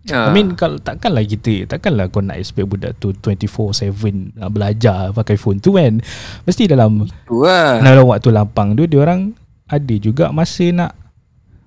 Ha. 0.06 0.30
I 0.30 0.34
mean 0.34 0.54
kalau 0.54 0.78
takkanlah 0.78 1.26
kita 1.26 1.66
Takkanlah 1.66 2.06
kau 2.14 2.22
nak 2.22 2.38
expect 2.38 2.70
budak 2.70 2.94
tu 3.02 3.10
24-7 3.10 4.38
Nak 4.38 4.50
belajar 4.54 5.10
pakai 5.10 5.34
phone 5.34 5.58
tu 5.58 5.74
kan 5.74 5.98
Mesti 6.46 6.70
dalam 6.70 7.10
tu 7.26 7.42
lah. 7.42 7.82
Dalam 7.82 8.06
waktu 8.06 8.30
lapang 8.30 8.78
tu 8.78 8.86
Dia 8.86 9.02
orang 9.02 9.34
Ada 9.66 9.94
juga 9.98 10.30
masa 10.30 10.70
nak 10.70 10.92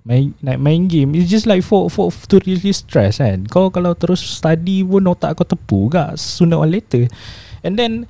main 0.07 0.31
nak 0.39 0.57
main 0.57 0.87
game 0.87 1.11
It's 1.19 1.27
just 1.27 1.45
like 1.45 1.61
for 1.67 1.91
for 1.91 2.07
to 2.31 2.39
release 2.47 2.81
stress 2.81 3.19
kan 3.19 3.43
Kau 3.51 3.67
kalau 3.67 3.91
terus 3.91 4.23
study 4.23 4.87
pun 4.87 5.03
Otak 5.11 5.35
kau 5.35 5.43
tepu 5.43 5.91
gak 5.91 6.15
Sooner 6.15 6.55
or 6.55 6.67
later 6.67 7.11
And 7.59 7.75
then 7.75 8.07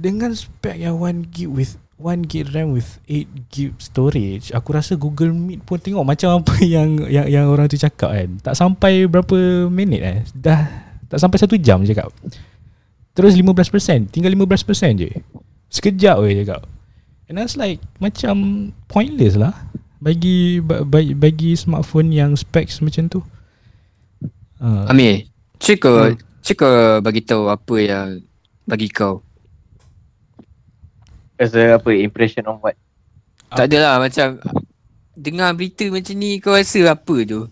Dengan 0.00 0.32
spek 0.32 0.80
yang 0.80 0.96
1 1.00 1.28
gig 1.32 1.52
with 1.52 1.76
1 1.96 2.28
gig 2.28 2.44
RAM 2.52 2.76
with 2.76 3.00
8 3.08 3.48
gig 3.48 3.72
storage 3.80 4.52
Aku 4.52 4.76
rasa 4.76 5.00
Google 5.00 5.32
Meet 5.32 5.64
pun 5.64 5.80
tengok 5.80 6.04
macam 6.04 6.44
apa 6.44 6.60
yang 6.74 7.08
yang, 7.08 7.24
yang 7.24 7.44
orang 7.48 7.72
tu 7.72 7.80
cakap 7.80 8.12
kan. 8.12 8.28
Tak 8.44 8.54
sampai 8.56 9.08
berapa 9.08 9.68
minit 9.72 10.00
eh. 10.04 10.18
Dah 10.36 10.68
tak 11.08 11.22
sampai 11.22 11.38
1 11.40 11.56
jam 11.64 11.80
je 11.80 11.96
cakap. 11.96 12.12
Terus 13.16 13.32
15% 13.32 14.12
Tinggal 14.12 14.36
15% 14.36 15.00
je. 15.00 15.10
Sekejap 15.72 16.20
je 16.28 16.44
cakap. 16.44 16.62
And 17.32 17.40
I 17.40 17.48
was 17.48 17.56
like 17.56 17.80
Macam 17.96 18.68
pointless 18.92 19.40
lah. 19.40 19.56
Bagi 19.96 20.60
ba- 20.60 20.84
bagi, 20.84 21.16
bagi 21.16 21.56
smartphone 21.56 22.12
yang 22.12 22.36
specs 22.36 22.84
macam 22.84 23.08
tu. 23.08 23.24
Uh, 24.60 24.88
Amir, 24.88 25.28
cik 25.60 25.84
kau, 25.84 26.12
cik 26.40 26.64
bagi 27.04 27.20
tahu 27.24 27.48
apa 27.48 27.74
yang 27.80 28.24
bagi 28.64 28.88
kau. 28.88 29.25
As 31.36 31.52
a 31.52 31.76
apa 31.76 31.90
impression 31.92 32.44
on 32.48 32.60
what? 32.60 32.76
Tak 33.52 33.70
adalah 33.70 34.00
macam 34.00 34.40
dengar 35.16 35.52
berita 35.56 35.88
macam 35.88 36.14
ni 36.16 36.40
kau 36.42 36.56
rasa 36.56 36.92
apa 36.92 37.16
tu? 37.24 37.48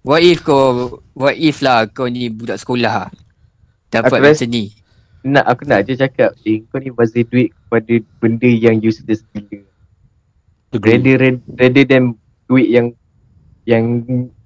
What 0.00 0.24
if 0.24 0.40
kau 0.44 0.98
what 1.12 1.36
if 1.36 1.60
lah 1.60 1.88
kau 1.88 2.08
ni 2.08 2.32
budak 2.32 2.60
sekolah? 2.60 3.12
Dapat 3.92 4.18
Aku 4.18 4.24
macam 4.24 4.48
ni. 4.48 4.64
nak 5.20 5.44
aku 5.44 5.68
nak 5.68 5.84
je 5.84 6.00
cakap 6.00 6.32
eh, 6.48 6.64
kau 6.72 6.80
ni 6.80 6.88
bazir 6.88 7.28
duit 7.28 7.52
kepada 7.52 7.94
benda 8.24 8.48
yang 8.48 8.80
useless 8.80 9.20
gila. 9.36 9.60
Rather, 10.72 11.18
rather, 11.18 11.42
rather 11.60 11.84
than 11.84 12.16
duit 12.48 12.72
yang 12.72 12.96
yang 13.68 13.84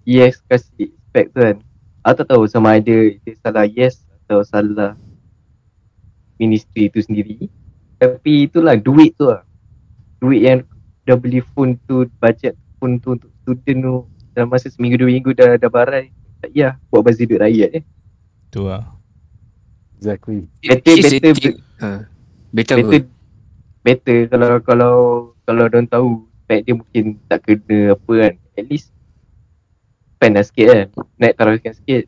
yes 0.03 0.43
kasih 0.51 0.91
spec 0.91 1.31
tu 1.31 1.39
kan. 1.39 1.57
Aku 2.05 2.21
tak 2.21 2.27
tahu 2.35 2.45
sama 2.51 2.77
ada 2.77 2.97
dia 3.15 3.33
salah 3.41 3.65
yes 3.65 4.03
atau 4.27 4.43
salah 4.43 4.99
ministry 6.37 6.91
tu 6.91 6.99
sendiri 6.99 7.47
tapi 8.05 8.47
itulah 8.47 8.75
duit 8.77 9.17
tu 9.17 9.29
lah 9.29 9.43
duit 10.21 10.41
yang 10.41 10.61
dah 11.05 11.17
beli 11.17 11.45
phone 11.53 11.77
tu 11.85 12.09
budget 12.17 12.57
phone 12.81 12.97
tu 13.01 13.17
untuk 13.17 13.31
student 13.43 13.79
tu 13.81 13.95
dalam 14.33 14.49
masa 14.49 14.69
seminggu 14.69 15.01
dua 15.01 15.09
minggu 15.13 15.31
dah 15.33 15.57
dah 15.57 15.71
barai 15.71 16.11
tak 16.41 16.51
ya 16.53 16.77
buat 16.89 17.05
bazir 17.05 17.29
duit 17.29 17.41
rakyat 17.41 17.71
eh 17.81 17.85
Tu 18.49 18.63
lah 18.63 18.87
Exactly. 19.95 20.45
Better- 20.61 21.01
better- 21.01 21.33
thing. 21.33 21.57
Ha. 21.81 21.89
Better, 22.53 22.77
better 22.77 22.89
better. 22.93 23.03
better 23.83 24.19
kalau 24.31 24.51
kalau 24.61 24.95
kalau 25.43 25.65
dia 25.67 25.81
tahu 25.89 26.09
spec 26.45 26.61
dia 26.63 26.75
mungkin 26.77 27.05
tak 27.27 27.41
kena 27.43 27.97
apa 27.97 28.13
kan 28.13 28.33
at 28.55 28.65
least 28.69 28.93
spend 30.15 30.37
lah 30.37 30.45
sikit 30.45 30.67
kan 30.69 30.87
naik 31.19 31.35
taruhkan 31.35 31.73
sikit 31.75 32.05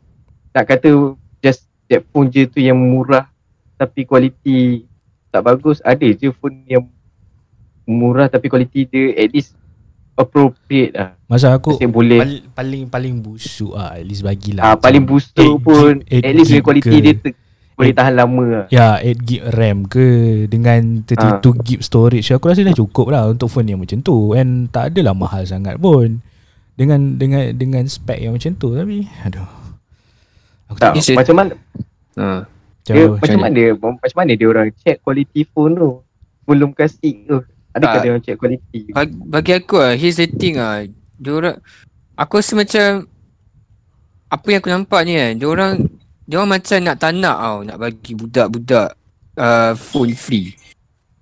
tak 0.53 0.63
kata 0.71 1.17
just 1.41 1.67
that 1.85 2.05
phone 2.09 2.31
je 2.31 2.47
tu 2.47 2.63
yang 2.63 2.77
murah 2.77 3.27
tapi 3.75 4.07
kualiti 4.07 4.86
tak 5.31 5.41
bagus 5.43 5.83
ada 5.83 6.07
je 6.07 6.31
phone 6.31 6.63
yang 6.67 6.83
murah 7.87 8.27
tapi 8.27 8.51
kualiti 8.51 8.83
dia 8.83 9.15
at 9.15 9.31
least 9.31 9.55
appropriate 10.17 10.91
lah. 10.97 11.09
Masa 11.29 11.53
aku 11.53 11.77
boleh 11.87 12.19
paling, 12.19 12.43
paling 12.51 12.83
paling 12.89 13.15
busuk 13.21 13.77
lah 13.77 13.95
At 13.95 14.03
least 14.03 14.25
bagilah. 14.25 14.63
Ah, 14.65 14.75
paling 14.75 15.05
busuk 15.05 15.61
pun 15.61 16.01
gig- 16.01 16.09
eight 16.09 16.23
at 16.25 16.33
least 16.33 16.51
kualiti 16.65 16.89
ke. 16.89 16.99
dia 17.05 17.13
ter, 17.15 17.31
boleh 17.77 17.93
tahan 17.93 18.13
lama 18.17 18.45
lah. 18.49 18.65
Ya 18.73 18.97
8 18.97 19.21
gig 19.21 19.41
RAM 19.53 19.85
ke? 19.85 20.07
Dengan 20.49 21.05
32 21.05 21.61
gig 21.61 21.81
storage 21.85 22.33
Aku 22.33 22.49
rasa 22.49 22.65
dah 22.65 22.73
cukup 22.73 23.13
lah 23.13 23.29
Untuk 23.29 23.53
phone 23.53 23.69
yang 23.69 23.77
macam 23.77 24.01
tu. 24.01 24.33
And 24.33 24.73
tak 24.73 24.97
adalah 24.97 25.13
mahal 25.13 25.45
sangat 25.45 25.77
pun. 25.77 26.25
Dengan 26.73 27.21
dengan 27.21 27.53
dengan 27.53 27.85
spek 27.85 28.17
yang 28.17 28.33
macam 28.33 28.57
tu 28.57 28.73
Tapi 28.73 29.05
Aduh. 29.29 29.45
Aku 30.73 30.77
tak 30.81 30.97
tak, 30.97 31.15
macam 31.15 31.35
mana? 31.37 31.53
Ha. 32.17 32.56
Macam 32.87 32.95
dia, 32.95 33.03
apa. 33.03 33.15
macam 33.19 33.39
mana 33.43 33.61
macam 33.99 34.17
mana 34.17 34.31
dia 34.39 34.47
orang 34.47 34.67
check 34.79 34.97
quality 35.03 35.41
phone 35.51 35.73
tu 35.75 35.91
belum 36.47 36.71
kasih 36.71 37.13
tu 37.27 37.37
adakah 37.75 37.99
Tak. 37.99 38.03
dia 38.03 38.09
orang 38.15 38.23
check 38.23 38.37
quality 38.39 38.79
Bagi, 38.95 39.15
bagi 39.27 39.51
aku 39.59 39.75
lah, 39.75 39.93
here's 39.99 40.15
the 40.15 40.27
thing 40.31 40.55
ah. 40.55 40.87
Diorang 41.19 41.59
aku 42.15 42.39
rasa 42.39 42.55
macam 42.55 42.87
apa 44.27 44.47
yang 44.47 44.59
aku 44.63 44.71
nampak 44.71 45.01
ni 45.03 45.13
kan, 45.19 45.33
diorang 45.35 45.73
diorang 46.23 46.49
macam 46.51 46.77
nak 46.79 46.95
tak 46.95 47.11
nak 47.15 47.37
tau 47.37 47.57
nak 47.67 47.77
bagi 47.79 48.11
budak-budak 48.15 48.89
uh, 49.35 49.71
phone 49.75 50.15
free. 50.15 50.55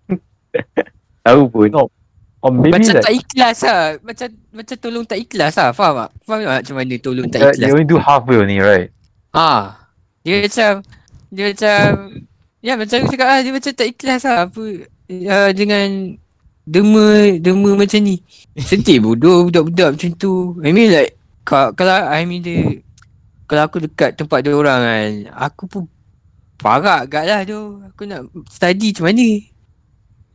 tahu 1.25 1.49
pun 1.49 1.69
No. 1.73 1.89
Or 2.45 2.53
maybe 2.53 2.77
macam 2.77 3.01
like 3.01 3.05
tak 3.09 3.13
ikhlas 3.17 3.57
lah. 3.65 3.83
Macam 4.05 4.27
macam 4.53 4.75
tolong 4.77 5.05
tak 5.09 5.17
ikhlas 5.17 5.57
lah. 5.57 5.73
Faham 5.73 6.05
tak? 6.05 6.09
Faham 6.29 6.39
tak 6.45 6.61
macam 6.61 6.75
mana 6.77 6.93
tolong 7.01 7.25
tak 7.25 7.39
Uh, 7.41 7.45
ikhlas? 7.49 7.57
they 7.57 7.73
only 7.73 7.89
do 7.89 7.97
halfway 7.97 8.37
only, 8.37 8.61
right? 8.61 8.93
Ah, 9.33 9.89
dia 10.21 10.45
macam 10.45 10.85
dia 11.35 11.51
macam 11.51 11.83
ya 12.63 12.73
macam 12.79 12.95
aku 13.03 13.11
cakap 13.11 13.27
lah, 13.27 13.39
dia 13.43 13.51
macam 13.51 13.71
tak 13.75 13.87
ikhlas 13.91 14.23
lah 14.23 14.37
apa 14.47 14.63
uh, 15.11 15.49
dengan 15.51 15.87
dema 16.65 17.35
dema 17.37 17.69
macam 17.77 17.99
ni. 18.01 18.23
Sedih 18.57 19.03
bodoh 19.03 19.51
budak-budak 19.51 19.99
macam 19.99 20.11
tu. 20.15 20.57
I 20.63 20.71
mean 20.71 20.89
like 20.89 21.19
kalau, 21.45 21.75
kalau 21.77 21.93
I 22.09 22.25
mean 22.25 22.41
dia 22.41 22.81
kalau 23.45 23.69
aku 23.69 23.83
dekat 23.85 24.17
tempat 24.17 24.41
dia 24.41 24.57
orang 24.57 24.81
kan, 24.81 25.09
aku 25.37 25.63
pun 25.69 25.83
parah 26.57 27.05
agak 27.05 27.23
lah 27.29 27.45
tu. 27.45 27.83
Aku 27.93 28.09
nak 28.09 28.25
study 28.49 28.95
macam 28.95 29.05
mana? 29.13 29.29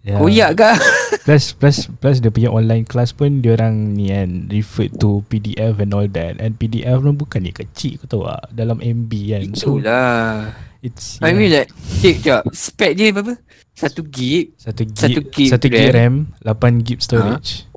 Ya. 0.01 0.17
Koyak 0.17 0.49
agak. 0.57 0.77
Plus 1.29 1.53
plus 1.53 1.79
plus 2.01 2.17
dia 2.25 2.33
punya 2.33 2.49
online 2.49 2.89
class 2.89 3.13
pun 3.13 3.45
dia 3.45 3.53
orang 3.53 3.93
ni 3.93 4.09
kan 4.09 4.49
refer 4.49 4.89
to 4.89 5.21
PDF 5.29 5.77
and 5.77 5.93
all 5.93 6.09
that 6.09 6.41
and 6.41 6.57
PDF 6.57 7.05
pun 7.05 7.13
bukan 7.13 7.45
ni 7.45 7.53
kecil 7.53 8.01
kau 8.01 8.09
tahu 8.09 8.23
tak 8.25 8.57
dalam 8.57 8.81
MB 8.81 9.13
kan 9.29 9.45
so 9.53 9.77
Itulah. 9.77 10.49
It's 10.81 11.21
I 11.21 11.33
mean 11.33 11.53
like, 11.53 11.71
cik 12.01 12.25
jap, 12.25 12.43
spek 12.53 12.97
dia 12.97 13.13
berapa? 13.13 13.37
Satu 13.77 14.05
gig. 14.05 14.53
satu 14.61 14.83
gig 14.85 14.99
satu 14.99 15.21
gig 15.29 15.49
satu 15.49 15.67
gig 15.69 15.89
RAM. 15.93 16.33
8 16.45 16.85
gig 16.85 17.01
storage 17.01 17.71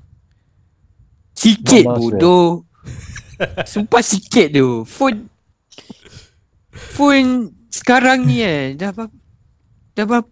Sikit 1.34 1.84
Not 1.84 1.98
much, 1.98 2.00
bodoh. 2.00 2.48
Sumpah 3.72 4.04
sikit 4.06 4.54
tu. 4.54 4.86
Phone 4.86 5.28
phone 6.72 7.52
sekarang 7.74 8.30
ni 8.30 8.46
eh 8.46 8.78
dah 8.78 8.94
berapa 8.94 9.14
dah 9.98 10.06
berapa 10.06 10.30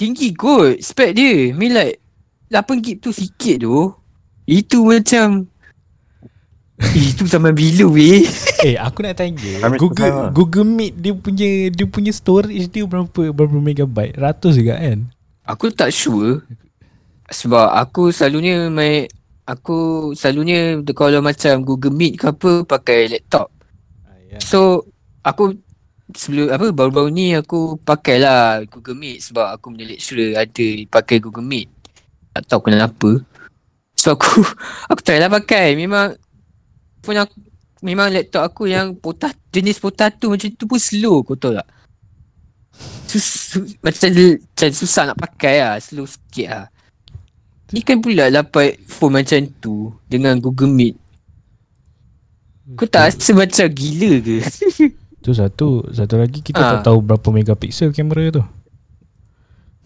tinggi 0.00 0.32
kot 0.32 0.80
spek 0.80 1.12
dia. 1.12 1.52
I 1.52 1.54
mean 1.54 1.76
like 1.76 2.00
8 2.48 2.80
gig 2.80 3.04
tu 3.04 3.12
sikit 3.12 3.62
tu. 3.62 3.92
Itu 4.48 4.88
macam 4.88 5.46
itu 6.96 7.28
zaman 7.28 7.52
bila 7.52 7.84
weh? 7.88 8.24
Eh 8.60 8.76
aku 8.76 9.00
nak 9.00 9.16
tanya 9.16 9.72
Google 9.80 10.12
lah. 10.12 10.28
Google 10.36 10.68
Meet 10.68 10.92
dia 11.00 11.16
punya 11.16 11.48
dia 11.72 11.86
punya 11.88 12.12
storage 12.12 12.68
dia 12.68 12.84
berapa 12.84 13.32
berapa 13.32 13.56
megabyte? 13.56 14.20
Ratus 14.20 14.60
juga 14.60 14.76
kan? 14.76 15.08
Aku 15.48 15.72
tak 15.72 15.96
sure 15.96 16.44
sebab 17.32 17.72
aku 17.72 18.12
selalunya 18.12 18.68
main 18.68 19.08
aku 19.48 20.12
selalunya 20.12 20.76
kalau 20.92 21.24
macam 21.24 21.64
Google 21.64 21.96
Meet 21.96 22.20
ke 22.20 22.26
apa 22.28 22.52
pakai 22.68 23.08
laptop. 23.08 23.48
Ya. 24.28 24.38
So 24.44 24.84
aku 25.24 25.56
sebelum 26.12 26.52
apa 26.52 26.68
baru-baru 26.74 27.10
ni 27.10 27.32
aku 27.32 27.78
pakailah 27.80 28.68
Google 28.68 28.98
Meet 28.98 29.30
sebab 29.30 29.56
aku 29.56 29.72
punya 29.74 29.88
lecturer 29.88 30.36
ada 30.36 30.66
pakai 30.90 31.16
Google 31.16 31.48
Meet. 31.48 31.68
Tak 32.36 32.44
tahu 32.44 32.70
kenapa. 32.70 33.24
So 33.96 34.14
aku 34.14 34.44
aku 34.90 35.00
try 35.00 35.16
lah 35.16 35.32
pakai. 35.32 35.74
Memang 35.80 36.14
phone 37.00 37.18
aku 37.18 37.36
memang 37.80 38.08
laptop 38.08 38.42
aku 38.44 38.66
yang 38.66 38.92
potat 38.94 39.32
jenis 39.48 39.76
potato 39.76 40.28
macam 40.28 40.48
tu 40.52 40.64
pun 40.64 40.76
slow 40.76 41.22
kau 41.22 41.34
tahu 41.34 41.56
tak? 41.56 41.68
Sus, 43.10 43.58
macam, 43.82 44.08
macam 44.14 44.68
susah 44.70 45.02
nak 45.04 45.18
pakai 45.18 45.60
lah 45.60 45.74
Slow 45.82 46.06
sikit 46.06 46.46
lah 46.46 46.66
Ni 47.74 47.82
kan 47.82 47.98
pula 47.98 48.30
dapat 48.30 48.78
phone 48.86 49.18
macam 49.18 49.42
tu 49.58 49.90
Dengan 50.06 50.38
Google 50.38 50.70
Meet 50.70 50.94
Kau 52.78 52.86
tak 52.86 53.10
rasa 53.10 53.34
macam 53.34 53.66
gila 53.66 54.12
ke? 54.22 54.38
Tu 55.26 55.30
satu 55.34 55.84
Satu 55.90 56.14
lagi 56.16 56.38
kita 56.38 56.56
Ah. 56.56 56.78
tak 56.78 56.88
tahu 56.88 57.02
berapa 57.02 57.28
megapiksel 57.28 57.90
kamera 57.90 58.30
tu 58.30 58.44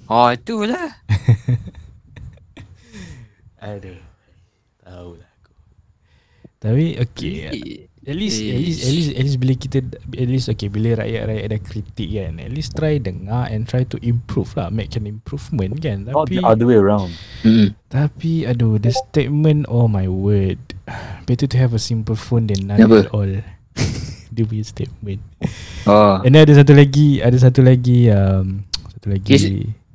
oh 0.04 0.30
tu 0.38 0.62
lah 0.62 1.00
Aduh 3.64 3.98
Tahu 4.78 5.10
lah 5.16 5.32
Tapi 6.64 6.96
okay 6.96 7.84
At 8.04 8.20
least, 8.20 8.36
at 8.44 8.60
least, 8.60 8.80
at 8.84 8.92
least, 8.92 9.10
at 9.16 9.22
least 9.24 9.38
bila 9.40 9.54
kita, 9.56 9.78
at 9.96 10.28
least 10.28 10.52
okay, 10.52 10.68
bila 10.68 11.00
rakyat-rakyat 11.00 11.44
ada 11.48 11.56
kritik 11.56 12.08
kan, 12.12 12.36
at 12.36 12.52
least 12.52 12.76
try 12.76 13.00
dengar 13.00 13.48
and 13.48 13.64
try 13.64 13.80
to 13.80 13.96
improve 14.04 14.52
lah, 14.60 14.68
make 14.68 14.92
an 14.92 15.08
improvement 15.08 15.80
kan. 15.80 16.04
Not 16.04 16.28
Tapi, 16.28 16.36
the 16.36 16.44
other 16.44 16.68
way 16.68 16.76
around. 16.76 17.16
mm. 17.48 17.72
tapi 17.88 18.44
aduh, 18.44 18.76
the 18.76 18.92
statement, 18.92 19.64
oh 19.72 19.88
my 19.88 20.04
word, 20.04 20.60
better 21.28 21.48
to 21.48 21.56
have 21.56 21.72
a 21.72 21.80
simple 21.80 22.12
phone 22.12 22.44
than 22.44 22.68
none 22.68 22.84
Apa? 22.84 23.08
at 23.08 23.10
all. 23.16 23.32
Dia 24.36 24.44
punya 24.44 24.68
statement. 24.68 25.24
Oh 25.88 26.20
And 26.20 26.36
then 26.36 26.44
ada 26.44 26.60
satu 26.60 26.76
lagi, 26.76 27.24
ada 27.24 27.40
satu 27.40 27.64
lagi, 27.64 28.12
um, 28.12 28.68
satu 29.00 29.16
lagi, 29.16 29.32
Yes. 29.32 29.44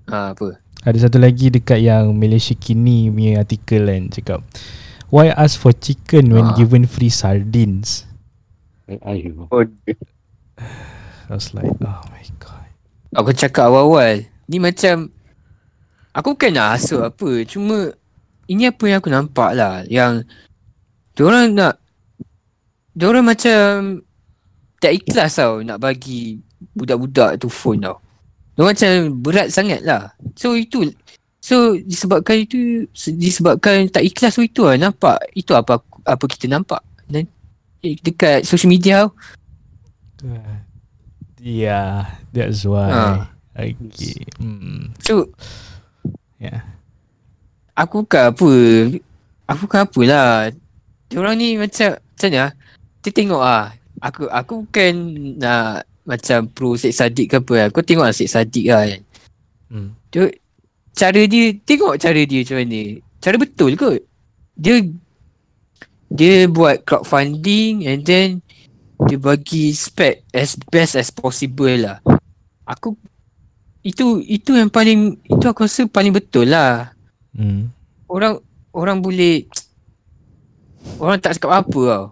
ha, 0.10 0.34
apa? 0.34 0.58
ada 0.82 0.98
satu 0.98 1.22
lagi 1.22 1.54
dekat 1.54 1.78
yang 1.78 2.10
Malaysia 2.18 2.58
Kini 2.58 3.14
punya 3.14 3.46
artikel 3.46 3.86
kan, 3.86 4.10
cakap, 4.10 4.42
Why 5.10 5.34
ask 5.34 5.58
for 5.58 5.74
chicken 5.74 6.30
when 6.34 6.54
Ah. 6.54 6.56
given 6.56 6.86
free 6.86 7.10
sardines? 7.10 8.06
Ayo. 8.86 9.50
Oh, 9.50 9.66
I 11.30 11.34
was 11.34 11.54
like, 11.54 11.70
oh 11.82 12.02
my 12.10 12.24
god. 12.38 12.70
Aku 13.14 13.34
cakap 13.34 13.70
awal-awal 13.70 14.22
Ni 14.46 14.62
macam 14.62 15.10
Aku 16.14 16.38
bukan 16.38 16.54
nak 16.54 16.78
hasut 16.78 17.02
apa 17.02 17.42
Cuma 17.46 17.90
Ini 18.46 18.70
apa 18.70 18.86
yang 18.86 19.02
aku 19.02 19.10
nampak 19.10 19.58
lah 19.58 19.82
Yang 19.90 20.30
Diorang 21.18 21.58
nak 21.58 21.82
Diorang 22.94 23.26
macam 23.26 23.98
Tak 24.78 24.94
ikhlas 24.94 25.42
tau 25.42 25.66
Nak 25.66 25.82
bagi 25.82 26.38
Budak-budak 26.78 27.42
tu 27.42 27.50
phone 27.50 27.82
tau 27.82 27.98
Diorang 28.54 28.78
macam 28.78 28.92
Berat 29.26 29.50
sangat 29.50 29.82
lah 29.82 30.14
So 30.38 30.54
itu 30.54 30.86
So 31.50 31.74
disebabkan 31.74 32.46
itu 32.46 32.86
Disebabkan 32.94 33.90
tak 33.90 34.06
ikhlas 34.06 34.38
tu 34.38 34.46
itu 34.46 34.62
lah 34.70 34.78
Nampak 34.78 35.18
Itu 35.34 35.58
apa 35.58 35.82
apa 36.06 36.24
kita 36.30 36.46
nampak 36.46 36.78
Dan 37.10 37.26
eh, 37.82 37.98
Dekat 37.98 38.46
social 38.46 38.70
media 38.70 39.02
tau 39.02 39.10
Yeah, 41.40 42.20
that's 42.36 42.68
why. 42.68 42.92
Ah. 42.92 43.18
Okay. 43.56 44.28
Hmm. 44.38 44.94
So 45.02 45.34
Yeah. 46.38 46.64
Aku 47.76 48.06
bukan 48.08 48.32
apa 48.32 48.52
Aku 49.50 49.68
bukan 49.68 49.84
apalah 49.84 50.54
Diorang 51.10 51.36
ni 51.36 51.58
macam 51.58 51.98
Macam 51.98 52.28
ni 52.30 52.40
Kita 53.02 53.10
tengok 53.12 53.42
lah 53.44 53.76
Aku 54.00 54.30
aku 54.30 54.54
bukan 54.64 54.94
nak 55.36 55.84
Macam 56.08 56.48
pro 56.48 56.80
Syed 56.80 56.96
Saddiq 56.96 57.28
ke 57.28 57.44
apa 57.44 57.54
lah 57.56 57.68
Kau 57.72 57.84
tengok 57.84 58.08
lah 58.08 58.16
Syed 58.16 58.32
Saddiq 58.32 58.70
lah 58.70 58.86
kan 58.86 59.02
Hmm. 59.70 59.94
dia, 60.10 60.34
Cara 60.94 61.22
dia 61.26 61.54
Tengok 61.56 61.96
cara 61.96 62.22
dia 62.24 62.40
macam 62.42 62.58
mana 62.60 62.82
Cara 63.20 63.36
betul 63.36 63.72
kot 63.76 64.00
Dia 64.56 64.76
Dia 66.10 66.46
buat 66.48 66.82
crowdfunding 66.84 67.86
And 67.86 68.02
then 68.04 68.28
Dia 69.06 69.18
bagi 69.18 69.72
spec 69.72 70.26
As 70.32 70.58
best 70.70 70.96
as 70.96 71.10
possible 71.10 71.72
lah 71.76 72.00
Aku 72.66 72.96
Itu 73.80 74.20
Itu 74.20 74.54
yang 74.54 74.68
paling 74.68 75.18
Itu 75.24 75.46
aku 75.48 75.64
rasa 75.64 75.86
paling 75.86 76.12
betul 76.12 76.50
lah 76.50 76.94
Hmm. 77.30 77.70
orang 78.10 78.42
orang 78.74 79.00
boleh 79.00 79.46
orang 80.98 81.22
tak 81.22 81.38
cakap 81.38 81.62
apa 81.62 81.80
tau. 81.86 82.06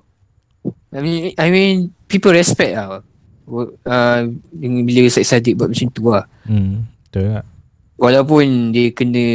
I 0.94 1.00
mean 1.02 1.34
I 1.36 1.48
mean 1.50 1.76
people 2.06 2.32
respect 2.32 2.78
tau. 2.78 3.02
Uh, 3.50 4.20
bila 4.86 5.10
Syed 5.10 5.26
Saddiq 5.26 5.58
buat 5.58 5.74
macam 5.74 5.88
tu 5.90 6.06
lah. 6.06 6.26
Hmm. 6.46 6.86
Betul 7.10 7.34
tak? 7.34 7.46
Walaupun 7.98 8.72
dia 8.72 8.94
kena 8.94 9.26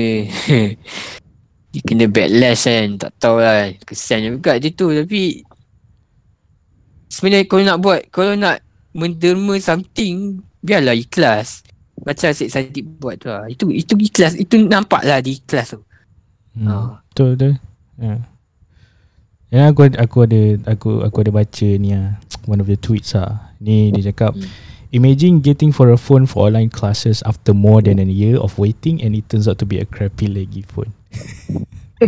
dia 1.72 1.81
kena 1.83 2.07
backlash 2.07 2.66
kan. 2.66 2.96
Tak 2.96 3.12
tahu 3.18 3.42
lah. 3.42 3.75
Kesian 3.83 4.22
juga 4.22 4.57
dia 4.57 4.70
tu 4.70 4.90
tapi 4.90 5.42
sebenarnya 7.11 7.44
kalau 7.44 7.62
nak 7.66 7.79
buat 7.83 8.01
kalau 8.09 8.33
nak 8.38 8.62
menderma 8.94 9.59
something 9.59 10.40
biarlah 10.62 10.94
ikhlas. 10.94 11.66
Macam 12.03 12.35
Syed 12.35 12.51
Saddiq 12.51 12.87
buat 12.98 13.18
tu 13.18 13.31
lah. 13.31 13.46
Itu 13.46 13.70
itu 13.70 13.94
ikhlas. 13.94 14.35
Itu 14.35 14.59
nampak 14.59 15.03
lah 15.03 15.18
dia 15.18 15.35
ikhlas 15.35 15.75
tu. 15.75 15.83
Hmm. 16.55 16.68
Ah. 16.68 16.90
Betul 17.11 17.35
betul. 17.35 17.53
Ya. 17.98 18.14
Ya 19.53 19.68
aku 19.68 19.85
ada- 19.85 20.01
aku 20.01 20.18
ada 20.25 20.40
aku 20.64 20.90
aku 21.05 21.16
ada 21.20 21.31
baca 21.31 21.68
ni 21.77 21.92
ah 21.92 22.16
one 22.48 22.62
of 22.62 22.66
the 22.66 22.79
tweets 22.79 23.12
ah. 23.12 23.53
Ni 23.61 23.90
dia 23.90 24.11
cakap 24.11 24.33
Hmm. 24.33 24.48
Imagine 24.92 25.40
getting 25.40 25.72
for 25.72 25.88
a 25.88 25.96
phone 25.96 26.26
for 26.26 26.46
online 26.46 26.68
classes 26.68 27.22
after 27.24 27.55
more 27.55 27.81
than 27.81 27.98
a 27.98 28.05
year 28.05 28.37
of 28.37 28.59
waiting 28.59 29.00
and 29.02 29.16
it 29.16 29.26
turns 29.26 29.48
out 29.48 29.57
to 29.59 29.64
be 29.64 29.81
a 29.81 29.87
crappy 29.87 30.28
laggy 30.28 30.66
phone. 30.68 30.92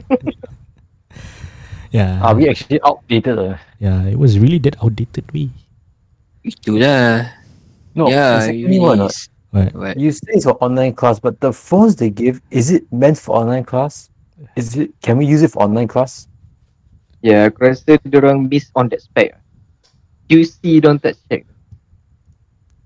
yeah. 1.91 2.21
Are 2.21 2.35
we 2.35 2.47
actually 2.47 2.85
outdated? 2.85 3.39
Uh? 3.39 3.57
Yeah, 3.81 4.05
it 4.05 4.19
was 4.19 4.39
really 4.39 4.59
that 4.69 4.77
outdated 4.85 5.25
way. 5.33 5.49
Itulah. 6.45 7.33
No, 7.95 8.09
yeah, 8.11 8.45
the 8.45 8.53
it 8.53 8.69
second 8.69 8.83
one. 8.83 8.99
What? 9.55 9.75
What? 9.75 9.97
You 9.97 10.13
say 10.13 10.37
it's 10.37 10.45
for 10.45 10.61
online 10.61 10.93
class, 10.93 11.19
but 11.19 11.41
the 11.41 11.55
phones 11.55 11.97
they 11.97 12.11
give, 12.11 12.43
is 12.51 12.71
it 12.71 12.85
meant 12.93 13.17
for 13.17 13.37
online 13.37 13.65
class? 13.65 14.11
Is 14.57 14.77
it? 14.77 14.93
Can 15.01 15.17
we 15.17 15.25
use 15.25 15.41
it 15.41 15.53
for 15.53 15.63
online 15.63 15.89
class? 15.89 16.29
Ya, 17.25 17.49
aku 17.49 17.65
rasa 17.65 17.97
diorang 18.05 18.51
miss 18.51 18.69
on 18.77 18.93
that 18.93 19.01
spec. 19.01 19.33
QC 20.29 20.85
don't 20.85 21.01
tak 21.01 21.17
check. 21.31 21.49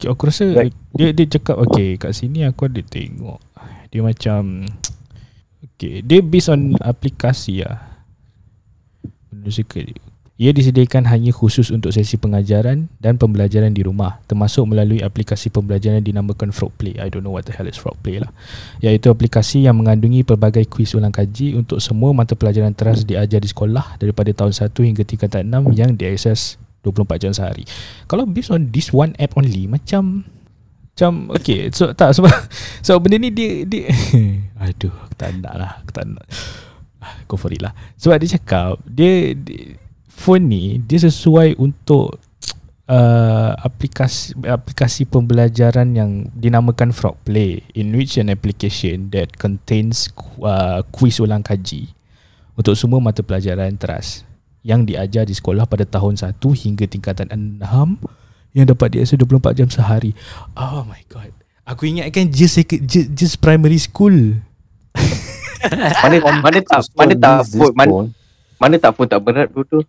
Aku 0.07 0.31
rasa 0.31 0.47
Right. 0.55 0.75
dia 0.95 1.11
dia 1.11 1.27
cakap 1.27 1.59
okay 1.59 1.99
kat 1.99 2.15
sini 2.15 2.47
aku 2.47 2.71
ada 2.71 2.79
tengok 2.87 3.43
dia 3.91 4.01
macam 4.05 4.63
okay 5.65 6.07
dia 6.07 6.23
based 6.23 6.53
on 6.53 6.79
aplikasi 6.79 7.67
lah. 7.67 7.83
Benda 9.33 9.51
suka 9.51 9.83
dia. 9.83 9.99
Ia 10.39 10.55
disediakan 10.55 11.11
hanya 11.11 11.35
khusus 11.35 11.67
untuk 11.75 11.91
sesi 11.91 12.15
pengajaran 12.15 12.87
dan 13.03 13.19
pembelajaran 13.19 13.75
di 13.75 13.83
rumah 13.83 14.23
termasuk 14.31 14.71
melalui 14.71 15.03
aplikasi 15.03 15.51
pembelajaran 15.51 15.99
dinamakan 15.99 16.55
Frogplay. 16.55 16.95
I 16.95 17.11
don't 17.11 17.27
know 17.27 17.35
what 17.35 17.51
the 17.51 17.51
hell 17.51 17.67
is 17.67 17.75
Frogplay 17.75 18.23
lah. 18.23 18.31
Iaitu 18.79 19.11
aplikasi 19.11 19.67
yang 19.67 19.83
mengandungi 19.83 20.23
pelbagai 20.23 20.71
kuis 20.71 20.95
ulang 20.95 21.11
kaji 21.11 21.59
untuk 21.59 21.83
semua 21.83 22.15
mata 22.15 22.39
pelajaran 22.39 22.71
teras 22.71 23.03
diajar 23.03 23.43
di 23.43 23.51
sekolah 23.51 23.99
daripada 23.99 24.31
tahun 24.31 24.55
1 24.55 24.71
hingga 24.71 25.03
tingkatan 25.03 25.43
6 25.51 25.75
yang 25.75 25.91
diakses 25.99 26.55
24 26.83 27.23
jam 27.23 27.33
sehari. 27.35 27.65
Kalau 28.07 28.25
based 28.25 28.55
on 28.55 28.71
this 28.71 28.95
one 28.95 29.13
app 29.19 29.35
only 29.35 29.67
macam 29.67 30.27
macam 30.99 31.31
okay 31.31 31.71
so 31.71 31.95
tak 31.95 32.11
sebab 32.11 32.31
so 32.87 32.99
benda 32.99 33.23
ni 33.23 33.31
dia 33.31 33.63
dia 33.63 33.87
aduh 34.63 34.91
aku 34.91 35.15
tak 35.15 35.31
nak 35.39 35.55
lah 35.55 35.73
aku 35.83 35.91
tak 35.95 36.07
nak. 36.11 36.27
Ah, 36.99 37.15
go 37.31 37.39
for 37.39 37.55
it 37.55 37.63
lah. 37.63 37.71
Sebab 37.95 38.19
dia 38.19 38.35
cakap 38.35 38.83
dia, 38.83 39.31
dia 39.31 39.79
phone 40.11 40.51
ni 40.51 40.83
dia 40.83 40.99
sesuai 40.99 41.55
untuk 41.63 42.19
uh, 42.91 43.55
aplikasi 43.63 44.35
aplikasi 44.43 45.07
pembelajaran 45.07 45.95
yang 45.95 46.27
dinamakan 46.35 46.91
Frog 46.91 47.15
Play 47.23 47.63
in 47.79 47.95
which 47.95 48.19
an 48.19 48.27
application 48.27 49.15
that 49.15 49.39
contains 49.39 50.11
uh, 50.43 50.83
quiz 50.91 51.23
ulang 51.23 51.47
kaji. 51.47 51.95
Untuk 52.59 52.75
semua 52.75 52.99
mata 52.99 53.23
pelajaran 53.23 53.79
teras 53.79 54.27
yang 54.63 54.85
diajar 54.85 55.25
di 55.25 55.35
sekolah 55.35 55.65
pada 55.65 55.87
tahun 55.87 56.19
1 56.19 56.35
hingga 56.39 56.85
tingkatan 56.85 57.31
6 57.31 57.63
yang 58.57 58.67
dapat 58.67 58.99
diakses 58.99 59.19
24 59.21 59.59
jam 59.59 59.69
sehari. 59.71 60.13
Oh 60.59 60.83
my 60.85 61.03
god. 61.07 61.31
Aku 61.69 61.85
ingatkan 61.85 62.33
just 62.33 62.59
just, 62.89 63.09
just 63.13 63.35
primary 63.39 63.77
school. 63.77 64.13
Mana 66.03 66.17
mana 66.23 66.59
tak 66.63 66.87
mana 66.95 67.15
tak 67.19 67.51
phone, 67.51 67.75
mana, 67.75 67.93
mana 68.57 68.75
tak 68.79 68.93
phone 68.95 69.11
tak 69.11 69.21
berat 69.21 69.51
bodoh. 69.51 69.83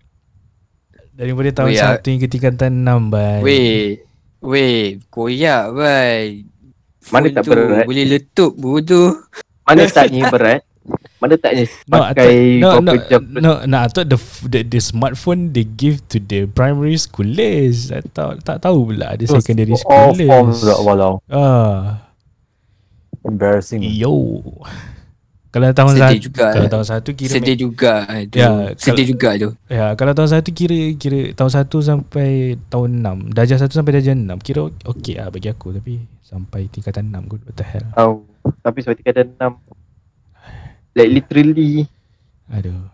Daripada 1.14 1.50
tahun 1.52 1.70
Oh, 1.70 1.76
ya. 1.76 2.00
1 2.00 2.10
hingga 2.10 2.28
tingkatan 2.28 2.72
6 2.84 3.14
bai. 3.14 3.40
Weh, 3.46 3.84
weh, 4.42 4.82
koyak 5.14 5.64
bai. 5.76 6.48
Mana 7.14 7.28
tak 7.32 7.44
berat? 7.48 7.86
Boleh 7.86 8.06
letup 8.08 8.56
bodoh. 8.58 9.14
Mana 9.64 9.86
taknya 9.86 10.26
berat? 10.34 10.66
Mana 11.20 11.36
taknya 11.36 11.68
No, 11.86 12.00
I 12.00 12.16
pakai 12.16 12.32
thought, 12.64 12.80
no, 12.80 12.94
berapa 12.96 13.18
no, 13.28 13.40
no, 13.44 13.52
no, 13.68 13.76
I 13.78 13.88
thought 13.92 14.08
the, 14.08 14.16
f- 14.16 14.48
the 14.48 14.64
the 14.64 14.80
smartphone 14.80 15.52
they 15.52 15.68
give 15.68 16.00
to 16.08 16.18
the 16.18 16.48
primary 16.48 16.96
schoolers. 16.96 17.92
I 17.92 18.00
thought 18.02 18.40
tak 18.42 18.64
tahu 18.64 18.88
pula 18.90 19.20
ada 19.20 19.24
secondary 19.28 19.76
All 19.84 20.16
forms 20.16 20.16
schoolers. 20.16 20.60
lah, 20.64 20.80
walau. 20.80 21.14
Ah, 21.28 22.08
Embarrassing. 23.22 23.84
yo. 23.84 24.40
Kalau 25.50 25.66
tahun 25.74 25.98
Sedih 25.98 26.06
satu, 26.06 26.26
juga. 26.30 26.46
kalau 26.54 26.68
tahun 26.70 26.86
satu 26.86 27.10
kira 27.18 27.34
Sedih 27.34 27.58
juga 27.58 28.06
tu. 28.30 28.38
Ya, 28.38 28.50
Sedih 28.78 29.06
juga 29.10 29.30
tu. 29.34 29.50
Ya, 29.66 29.98
kalau 29.98 30.14
tahun 30.14 30.30
satu 30.30 30.50
kira 30.54 30.94
kira 30.94 31.34
tahun 31.34 31.52
satu 31.52 31.82
sampai 31.82 32.54
tahun 32.70 33.02
enam, 33.02 33.18
darjah 33.34 33.58
satu 33.58 33.74
sampai 33.74 33.98
darjah 33.98 34.14
enam 34.14 34.38
kira 34.38 34.70
okey 34.86 35.18
lah 35.18 35.34
bagi 35.34 35.50
aku 35.50 35.74
tapi 35.74 36.06
sampai 36.22 36.70
tingkatan 36.70 37.10
enam 37.10 37.26
good 37.26 37.42
what 37.44 37.58
the 37.58 37.66
hell. 37.66 37.82
Oh, 37.98 38.22
tapi 38.62 38.86
sampai 38.86 39.02
tingkatan 39.02 39.34
6 39.42 39.58
Like 40.98 41.12
literally 41.22 41.86
Aduh. 42.50 42.90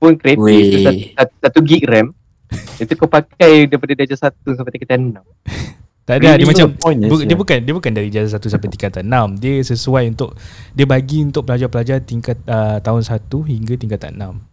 Phone 0.00 0.16
Weh. 0.20 0.36
tu 0.36 0.78
satu, 0.84 1.00
satu, 1.16 1.34
satu 1.40 1.58
gig 1.64 1.84
RAM 1.84 2.12
Itu 2.82 2.92
kau 2.96 3.08
pakai 3.08 3.68
daripada 3.68 3.92
darjah 3.96 4.30
1 4.32 4.56
sampai 4.56 4.72
tingkatan 4.72 5.16
6 5.16 5.22
Tak 6.04 6.20
ada 6.20 6.36
dia 6.36 6.44
Really 6.44 6.48
macam 6.52 6.68
point 6.76 7.00
is, 7.00 7.08
bu, 7.08 7.16
dia 7.16 7.32
yeah. 7.32 7.38
bukan 7.40 7.58
dia 7.64 7.74
bukan 7.74 7.92
dari 7.96 8.08
darjah 8.12 8.36
satu 8.36 8.52
sampai 8.52 8.68
tingkatan 8.68 9.08
enam. 9.08 9.40
Dia 9.40 9.56
sesuai 9.64 10.12
untuk 10.12 10.36
dia 10.76 10.84
bagi 10.84 11.24
untuk 11.24 11.48
pelajar-pelajar 11.48 12.04
tingkat 12.04 12.36
uh, 12.44 12.76
tahun 12.84 13.00
satu 13.00 13.40
hingga 13.48 13.80
tingkatan 13.80 14.20
enam. 14.20 14.44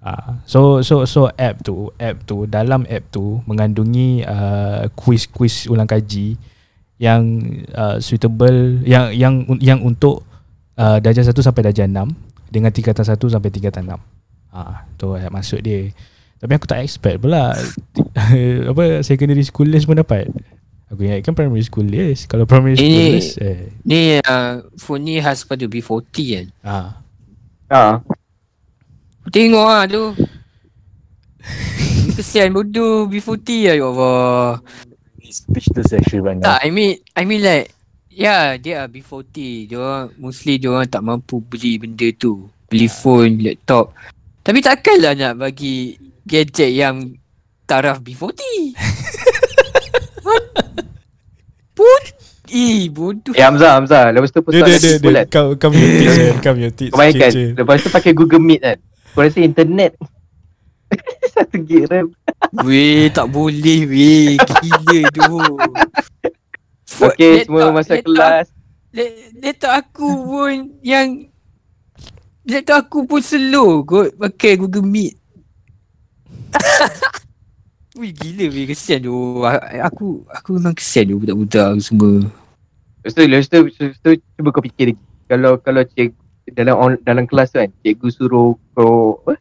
Ah, 0.00 0.40
so 0.44 0.80
so 0.84 1.08
so 1.08 1.28
app 1.40 1.64
tu, 1.64 1.88
app 1.96 2.24
tu 2.28 2.44
dalam 2.44 2.84
app 2.88 3.04
tu 3.08 3.40
mengandungi 3.48 4.24
uh, 4.24 4.88
quiz-quiz 4.92 5.68
ulang 5.72 5.88
kaji 5.88 6.36
yang 7.00 7.40
uh, 7.72 7.96
suitable 8.00 8.80
yang 8.84 9.12
yang 9.16 9.44
yang 9.56 9.80
untuk 9.80 10.24
uh, 10.80 10.96
darjah 10.98 11.22
1 11.22 11.36
sampai 11.36 11.62
darjah 11.62 11.84
6 11.84 11.92
dengan 12.48 12.72
tingkatan 12.72 13.04
1 13.04 13.20
sampai 13.20 13.50
tingkatan 13.52 13.84
6. 13.84 14.00
Ah, 14.50 14.88
tu 14.96 15.12
app 15.12 15.30
masuk 15.30 15.60
dia. 15.60 15.92
Tapi 16.40 16.52
aku 16.56 16.64
tak 16.64 16.80
expect 16.80 17.20
pula 17.20 17.52
apa 18.72 19.04
secondary 19.04 19.44
schoolers 19.44 19.84
pun 19.84 19.94
dapat. 19.94 20.26
Aku 20.90 21.06
ingatkan 21.06 21.36
primary 21.36 21.62
schoolers. 21.62 22.26
Kalau 22.26 22.48
primary 22.48 22.74
Ini- 22.74 23.20
schoolers 23.20 23.28
eh 23.38 23.60
Ni 23.86 24.18
uh, 24.18 24.64
phone 24.74 25.06
ni 25.06 25.22
khas 25.22 25.44
pada 25.44 25.62
B40 25.62 26.02
kan. 26.34 26.46
ah 26.64 26.88
Ha, 27.70 28.02
Tengok 29.30 29.62
lah 29.62 29.86
tu. 29.86 30.10
Kesian 32.18 32.50
bodoh 32.50 33.06
B40 33.06 33.46
lah 33.70 33.74
ya 33.78 33.86
Allah. 33.86 34.50
Speechless 35.22 35.94
actually 35.94 36.18
right 36.18 36.34
now. 36.34 36.58
Tak, 36.58 36.66
I 36.66 36.74
mean 36.74 36.98
I 37.14 37.22
mean 37.22 37.46
like 37.46 37.70
Ya, 38.10 38.26
yeah, 38.26 38.44
dia 38.58 38.74
are 38.82 38.90
B40. 38.90 39.70
Dia 39.70 39.78
orang 39.78 40.10
mostly 40.18 40.58
dia 40.58 40.66
orang 40.66 40.90
tak 40.90 41.06
mampu 41.06 41.38
beli 41.38 41.78
benda 41.78 42.10
tu. 42.18 42.50
Beli 42.66 42.90
phone, 42.90 43.38
laptop. 43.38 43.94
Tapi 44.42 44.58
takkanlah 44.58 45.14
nak 45.14 45.38
bagi 45.38 45.94
gadget 46.26 46.74
yang 46.74 47.14
taraf 47.70 48.02
B40. 48.02 48.34
What? 50.26 50.44
Put 51.78 52.04
Eh, 52.50 52.90
bodoh. 52.90 53.30
Eh 53.30 53.46
Hamzah, 53.46 53.78
Hamzah 53.78 54.10
Lepas 54.10 54.34
tu 54.34 54.42
dia 54.50 54.66
dia 54.66 54.74
dia, 54.74 54.82
dia, 54.82 54.98
sebulan 54.98 55.24
kau 55.30 55.54
kau 55.54 55.70
mute 55.70 56.02
man, 56.02 56.34
kau 56.42 56.54
mute. 56.58 56.90
Kau 56.90 56.98
bayangkan 56.98 57.30
Lepas 57.54 57.78
tu 57.78 57.94
pakai 57.94 58.10
Google 58.10 58.42
Meet 58.42 58.58
kan 58.58 58.78
Kau 59.14 59.22
rasa 59.22 59.38
internet 59.38 59.94
Satu 61.38 61.62
gig 61.62 61.86
RAM 61.86 62.10
Weh, 62.66 63.06
tak 63.14 63.30
boleh 63.30 63.86
weh. 63.86 64.34
Gila 64.34 64.98
tu. 65.14 65.30
Okay 67.02 67.44
semua 67.44 67.72
masa 67.72 67.96
laptop- 67.96 68.04
kelas 68.04 68.46
La- 68.90 69.14
Laptop 69.38 69.72
aku 69.72 70.08
pun 70.26 70.52
yang 70.82 71.30
Laptop 72.42 72.76
aku 72.84 72.98
pun 73.06 73.20
slow 73.20 73.84
kot 73.84 74.10
pakai 74.16 74.58
Google 74.58 74.82
Meet. 74.82 75.14
Wih 78.00 78.10
gila 78.10 78.48
weh 78.48 78.66
kesian 78.66 79.04
tu. 79.04 79.14
A- 79.44 79.86
Aku 79.86 80.24
aku 80.26 80.56
memang 80.56 80.74
kesian 80.74 81.06
tu 81.06 81.20
budak-budak 81.20 81.78
semua. 81.78 82.26
Lepas 83.00 83.12
tu, 83.12 83.22
lepas 83.22 83.46
tu, 83.46 83.58
lepas 83.62 83.96
tu 83.96 84.10
cuba 84.36 84.48
kau 84.50 84.60
fikir 84.60 84.92
lagi 84.92 85.00
Kalau 85.24 85.56
kalau 85.56 85.80
cik 85.86 86.12
dalam 86.52 86.74
on, 86.76 86.92
dalam 87.00 87.24
kelas 87.24 87.48
tu 87.48 87.56
kan 87.56 87.70
Cikgu 87.80 88.08
suruh 88.10 88.52
kau 88.74 89.22
apa? 89.22 89.40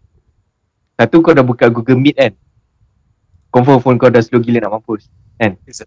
Satu 0.95 1.19
kau 1.19 1.33
dah 1.33 1.43
buka 1.43 1.67
Google 1.67 1.99
Meet 1.99 2.15
kan 2.15 2.33
Confirm 3.49 3.81
phone 3.81 3.97
kau 3.97 4.07
dah 4.07 4.21
slow 4.21 4.39
gila 4.39 4.61
nak 4.61 4.77
mampus 4.77 5.09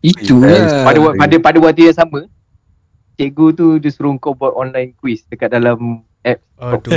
Itulah. 0.00 0.82
pada, 0.82 0.98
pada 1.14 1.36
pada 1.38 1.58
waktu 1.60 1.86
yang 1.86 1.98
sama 1.98 2.24
Cikgu 3.14 3.46
tu 3.52 3.66
dia 3.76 3.92
suruh 3.92 4.16
kau 4.16 4.32
buat 4.32 4.50
online 4.50 4.96
quiz 4.96 5.28
dekat 5.28 5.52
dalam 5.52 6.00
app 6.22 6.40
Aduh. 6.56 6.96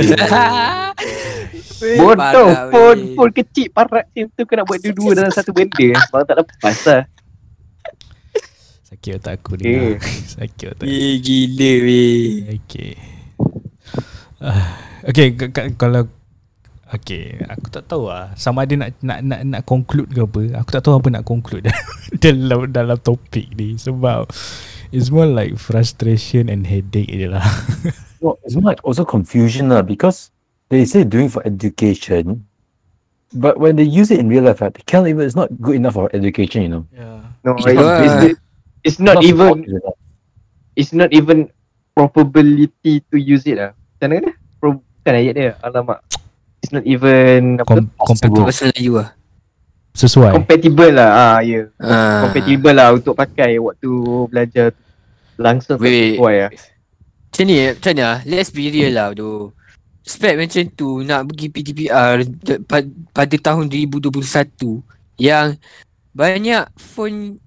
Bodoh 1.76 2.16
parah, 2.16 2.72
phone 2.72 3.00
phone 3.12 3.32
kecil 3.34 3.68
parat 3.68 4.08
macam 4.08 4.32
tu 4.32 4.42
kau 4.42 4.56
nak 4.56 4.64
buat 4.64 4.80
dua-dua 4.80 5.10
dalam 5.14 5.28
satu 5.30 5.52
benda 5.52 5.88
Sebab 6.00 6.24
tak 6.24 6.36
lepas 6.40 6.76
lah 6.86 7.02
Sakit 8.86 9.12
otak 9.18 9.34
aku 9.36 9.52
Okay. 9.56 9.66
ni. 9.66 9.98
Sakit 10.38 10.66
otak. 10.72 10.86
Eh 10.86 11.18
gila 11.18 11.72
weh. 11.82 12.26
Okay. 12.56 12.92
Uh, 14.38 14.68
okay, 15.04 15.34
k- 15.34 15.50
k- 15.50 15.74
kalau 15.74 16.06
Okay, 16.86 17.34
aku 17.42 17.66
tak 17.66 17.82
tahu 17.84 18.06
lah 18.06 18.30
Sama 18.32 18.62
ada 18.62 18.70
nak 18.78 18.94
nak 19.02 19.18
nak, 19.20 19.40
nak 19.42 19.62
conclude 19.66 20.06
ke 20.06 20.22
apa 20.22 20.62
Aku 20.62 20.70
tak 20.70 20.80
tahu 20.80 20.94
apa 20.94 21.08
nak 21.10 21.26
conclude 21.26 21.66
Dalam 22.26 22.66
dalam 22.74 22.98
topik 22.98 23.54
ni 23.54 23.78
Sebab 23.78 24.26
It's 24.90 25.10
more 25.10 25.26
like 25.26 25.54
frustration 25.58 26.50
and 26.50 26.66
headache 26.66 27.10
je 27.10 27.30
lah 27.30 27.46
Well, 28.22 28.40
it's 28.42 28.56
more 28.56 28.72
like 28.72 28.82
also 28.82 29.04
confusion 29.04 29.68
lah 29.70 29.84
because 29.84 30.32
they 30.66 30.82
say 30.82 31.04
doing 31.04 31.28
for 31.28 31.44
education, 31.46 32.42
but 33.30 33.60
when 33.60 33.76
they 33.76 33.84
use 33.86 34.10
it 34.10 34.18
in 34.18 34.26
real 34.26 34.42
life, 34.42 34.64
they 34.64 34.82
can't 34.82 35.06
even. 35.06 35.22
It's 35.22 35.36
not 35.38 35.52
good 35.60 35.76
enough 35.78 35.94
for 35.94 36.08
education, 36.10 36.64
you 36.64 36.72
know. 36.72 36.84
yeah. 36.90 37.22
No, 37.44 37.54
It's 37.60 37.68
it's, 37.68 37.76
not- 37.76 38.02
it's, 38.02 38.40
it's 38.82 38.98
not 38.98 39.16
even 39.22 39.46
supportive 39.62 39.78
enough. 39.78 39.98
it's 40.74 40.92
not 40.96 41.10
even 41.12 41.38
probability 41.94 43.04
to 43.12 43.16
use 43.20 43.44
it 43.46 43.60
lah. 43.60 43.70
Macam 44.00 44.08
mana? 44.16 44.30
Pro, 44.58 44.68
bukan 44.80 45.12
ayat 45.14 45.32
dia. 45.36 45.50
Alamak. 45.60 46.00
It's 46.64 46.72
not 46.72 46.82
even 46.88 47.60
apa? 47.62 47.68
Com- 47.84 47.92
compatible 48.00 48.42
Bahasa 48.48 48.72
Melayu 48.72 48.92
lah. 49.04 49.08
Sesuai 49.96 50.36
compatible 50.36 50.92
lah. 50.92 51.10
Ah, 51.16 51.38
ya. 51.40 51.64
Yeah. 51.64 51.66
Ah. 51.80 52.28
Compatible 52.28 52.76
lah 52.76 52.92
untuk 52.92 53.16
pakai 53.16 53.56
waktu 53.56 53.90
belajar 54.28 54.76
langsung 55.40 55.80
Wait. 55.80 56.20
sesuai 56.20 56.34
lah. 56.36 56.50
Macam 56.52 57.44
ni, 57.48 57.56
macam 57.72 57.92
ni 57.96 58.02
lah. 58.04 58.16
Let's 58.28 58.52
be 58.52 58.68
real 58.68 58.92
lah 58.92 59.16
tu. 59.16 59.56
Spek 60.04 60.36
macam 60.36 60.62
tu 60.76 61.02
nak 61.02 61.26
pergi 61.32 61.46
PTPR 61.50 62.22
pada 63.10 63.36
tahun 63.40 63.66
2021 63.72 64.14
yang 65.18 65.58
banyak 66.14 66.64
phone 66.78 67.42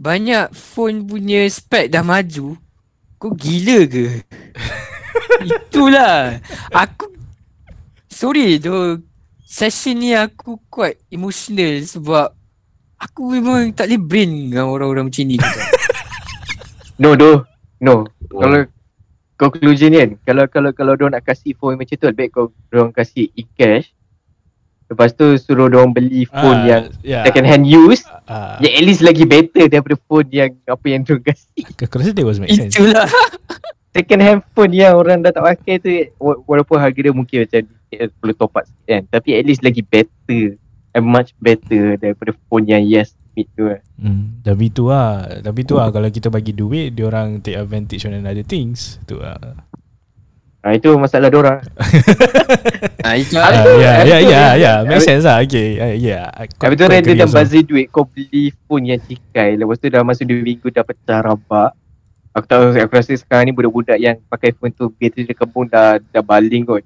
banyak 0.00 0.52
phone 0.56 1.04
punya 1.04 1.44
spek 1.50 1.90
dah 1.90 2.06
maju. 2.06 2.54
Kau 3.18 3.32
gila 3.34 3.84
ke? 3.90 4.22
Itulah. 5.50 6.40
Aku 6.70 7.10
sorry 8.06 8.56
tu 8.62 9.02
session 9.46 10.02
ni 10.02 10.10
aku 10.12 10.58
quite 10.66 10.98
emotional 11.08 11.78
sebab 11.86 12.34
aku 12.98 13.22
memang 13.30 13.70
tak 13.70 13.86
boleh 13.86 14.02
brain 14.02 14.30
dengan 14.50 14.66
orang-orang 14.66 15.06
macam 15.06 15.24
ni. 15.24 15.38
No, 16.96 17.12
doh. 17.12 17.44
No. 17.76 18.08
Kalau 18.32 18.64
conclusion 19.36 19.92
ni 19.92 20.00
kan, 20.00 20.10
kalau 20.24 20.44
kalau 20.48 20.70
kalau 20.72 20.96
dia 20.96 21.12
nak 21.12 21.28
kasih 21.28 21.52
phone 21.52 21.76
macam 21.76 21.92
tu, 21.92 22.08
lebih 22.08 22.16
baik 22.24 22.30
kau 22.32 22.48
dia 22.72 22.88
kasih 22.88 23.28
e-cash. 23.36 23.92
Lepas 24.88 25.12
tu 25.12 25.36
suruh 25.36 25.68
dia 25.68 25.84
beli 25.92 26.24
phone 26.24 26.64
Ah, 26.64 26.64
yang 26.64 26.82
yeah. 27.04 27.20
second 27.28 27.44
hand 27.44 27.68
use, 27.68 28.00
Ah, 28.24 28.56
yang 28.64 28.80
at 28.80 28.84
least 28.88 29.04
lagi 29.04 29.28
better 29.28 29.68
daripada 29.68 30.00
phone 30.08 30.24
yang 30.32 30.56
apa 30.64 30.86
yang 30.88 31.04
dia 31.04 31.20
kasih. 31.20 31.68
Aku 31.84 32.00
rasa 32.00 32.16
that 32.16 32.24
was 32.24 32.40
make 32.40 32.56
sense 32.56 32.72
Itulah. 32.72 33.04
second 33.96 34.20
hand 34.20 34.40
phone 34.50 34.70
yang 34.70 34.94
orang 34.94 35.18
dah 35.18 35.30
tak 35.30 35.44
pakai 35.46 35.74
tu 35.76 35.88
wa- 36.16 36.40
walaupun 36.44 36.76
harga 36.76 36.98
dia 36.98 37.10
mungkin 37.10 37.42
macam 37.42 37.60
eh, 37.88 38.08
perlu 38.10 38.32
top 38.32 38.52
up 38.52 38.62
sikit 38.62 38.84
kan. 38.86 39.02
Tapi 39.10 39.28
at 39.32 39.42
least 39.42 39.60
lagi 39.60 39.80
better 39.80 40.60
and 40.92 41.04
much 41.04 41.32
better 41.36 41.96
daripada 41.96 42.30
phone 42.46 42.66
yang 42.66 42.82
yes 42.82 43.10
meet 43.32 43.48
tu 43.50 43.66
kan. 43.66 43.80
Hmm, 43.96 44.40
tapi 44.40 44.68
tu 44.68 44.86
lah 44.86 45.24
Tapi 45.40 45.60
tu 45.62 45.74
lah. 45.74 45.88
Kalau 45.88 46.06
kita 46.06 46.28
bagi 46.28 46.52
duit 46.52 46.92
Dia 46.92 47.04
orang 47.04 47.38
take 47.38 47.54
advantage 47.54 48.04
on 48.04 48.14
another 48.14 48.42
things. 48.42 49.00
Tu 49.02 49.16
lah. 49.16 49.36
Ah 50.60 50.74
itu 50.74 50.90
masalah 50.92 51.30
dia 51.30 51.38
orang. 51.38 51.58
Ah 52.98 53.14
itu 53.14 53.38
Ah, 53.38 53.54
tu- 53.54 53.78
ya, 53.78 53.92
ya, 54.02 54.18
tu- 54.18 54.26
ya, 54.26 54.44
ya, 54.56 54.72
make 54.82 54.98
sense 54.98 55.22
lah. 55.22 55.38
Okay, 55.38 55.78
uh, 55.78 55.94
yeah. 55.94 56.26
Habis 56.58 56.74
tu 56.74 56.84
dia 56.84 57.14
dah 57.16 57.30
bazir 57.30 57.62
duit. 57.62 57.86
Kau 57.86 58.02
beli 58.02 58.50
phone 58.66 58.84
yang 58.88 58.98
cikai. 58.98 59.54
Lepas 59.54 59.78
tu 59.78 59.86
dah 59.86 60.02
masuk 60.02 60.26
2 60.26 60.42
minggu 60.42 60.66
dah 60.68 60.82
pecah 60.82 61.22
rabak 61.22 61.70
Aku 62.36 62.44
tahu 62.44 62.76
aku 62.76 62.92
rasa 62.92 63.16
sekarang 63.16 63.48
ni 63.48 63.52
budak-budak 63.56 63.96
yang 63.96 64.20
pakai 64.28 64.52
phone 64.52 64.68
tu 64.68 64.92
Bateri 64.92 65.24
dia 65.24 65.32
kembung 65.32 65.64
dah 65.64 65.96
dah 66.12 66.20
baling 66.20 66.68
kot. 66.68 66.84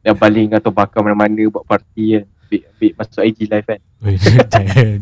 Dah 0.00 0.16
baling 0.16 0.56
atau 0.56 0.72
bakar 0.72 1.04
mana-mana 1.04 1.44
buat 1.52 1.60
party 1.68 2.16
kan. 2.16 2.24
Ambil, 2.24 2.60
ambil 2.72 2.90
masuk 2.96 3.22
IG 3.28 3.38
live 3.52 3.66
kan. 3.68 3.80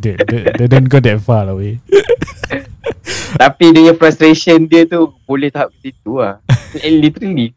They, 0.03 0.67
don't 0.75 0.91
go 0.91 0.99
that 0.99 1.23
far 1.23 1.47
lah, 1.47 1.55
weh. 1.55 1.79
Tapi 3.47 3.67
dia 3.71 3.95
frustration 3.95 4.67
dia 4.67 4.91
tu 4.91 5.15
boleh 5.23 5.55
tahap 5.55 5.71
ke 5.79 5.95
situ 5.95 6.19
lah. 6.19 6.43
And 6.83 6.99
Literally. 6.99 7.55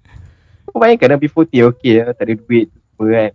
Kau 0.70 0.78
bayangkan 0.78 1.18
dah 1.18 1.20
B40 1.26 1.66
okay 1.66 1.94
lah 1.98 2.14
tak 2.14 2.30
ada 2.30 2.34
duit 2.38 2.70
semua 2.70 3.10
kan. 3.10 3.32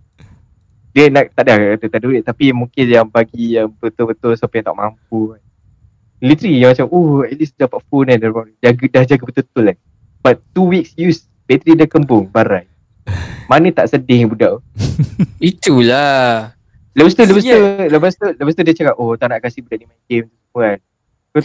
Dia 0.94 1.04
nak 1.10 1.34
tak 1.34 1.42
ada 1.50 1.74
kata 1.74 1.86
tak 1.90 1.98
ada 1.98 2.06
duit 2.06 2.22
Tapi 2.22 2.54
mungkin 2.54 2.84
yang 2.86 3.10
bagi 3.10 3.58
yang 3.58 3.66
betul-betul 3.66 4.38
siapa 4.38 4.62
yang 4.62 4.66
tak 4.70 4.78
mampu 4.78 5.34
kan 5.34 5.43
Literally 6.24 6.64
yang 6.64 6.72
macam 6.72 6.88
oh 6.88 7.20
at 7.20 7.36
least 7.36 7.52
dapat 7.60 7.84
phone 7.92 8.08
kan 8.08 8.16
Jaga, 8.64 8.84
dah 8.88 9.04
jaga 9.04 9.22
betul-betul 9.28 9.64
kan 9.68 9.76
But 10.24 10.40
two 10.56 10.72
weeks 10.72 10.96
use 10.96 11.28
bateri 11.44 11.76
dia 11.76 11.84
kembung 11.84 12.32
barai 12.32 12.64
Mana 13.44 13.68
tak 13.68 13.92
sedih 13.92 14.24
budak 14.32 14.56
tu 14.56 14.60
itulah. 15.50 16.52
Lepas 16.94 17.12
tu, 17.18 17.22
lepas 17.26 17.42
tu, 17.42 17.58
lepas 17.90 18.12
tu, 18.14 18.26
lepas 18.38 18.52
tu 18.54 18.62
dia 18.62 18.74
cakap, 18.74 18.94
oh 18.96 19.18
tak 19.18 19.28
nak 19.34 19.42
kasih 19.42 19.60
budak 19.66 19.82
ni 19.82 19.86
main 19.90 20.02
game 20.06 20.26
tu 20.30 20.36
semua 20.38 20.62
kan. 20.62 20.78
Kau, 21.34 21.42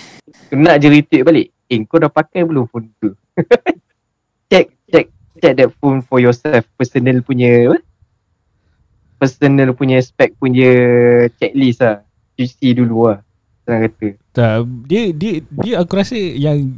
kau 0.53 0.55
nak 0.61 0.75
je 0.77 0.87
retweet 0.93 1.23
balik. 1.25 1.47
Eh 1.69 1.77
kau 1.85 1.97
dah 1.97 2.11
pakai 2.11 2.45
belum 2.45 2.69
phone 2.69 2.93
tu? 3.01 3.17
check, 4.53 4.69
check, 4.93 5.09
check 5.41 5.53
that 5.57 5.69
phone 5.81 6.05
for 6.05 6.21
yourself. 6.21 6.65
Personal 6.77 7.25
punya? 7.25 7.73
Personal 9.17 9.73
punya 9.73 9.97
spec 10.05 10.37
punya 10.37 10.69
checklist 11.41 11.81
lah. 11.81 12.05
QC 12.37 12.77
dulu 12.77 13.09
lah. 13.09 13.19
Senang 13.69 13.85
kata. 13.85 14.07
Tak, 14.33 14.55
dia, 14.89 15.13
dia, 15.13 15.33
dia 15.45 15.73
aku 15.77 15.93
rasa 15.93 16.17
yang 16.17 16.73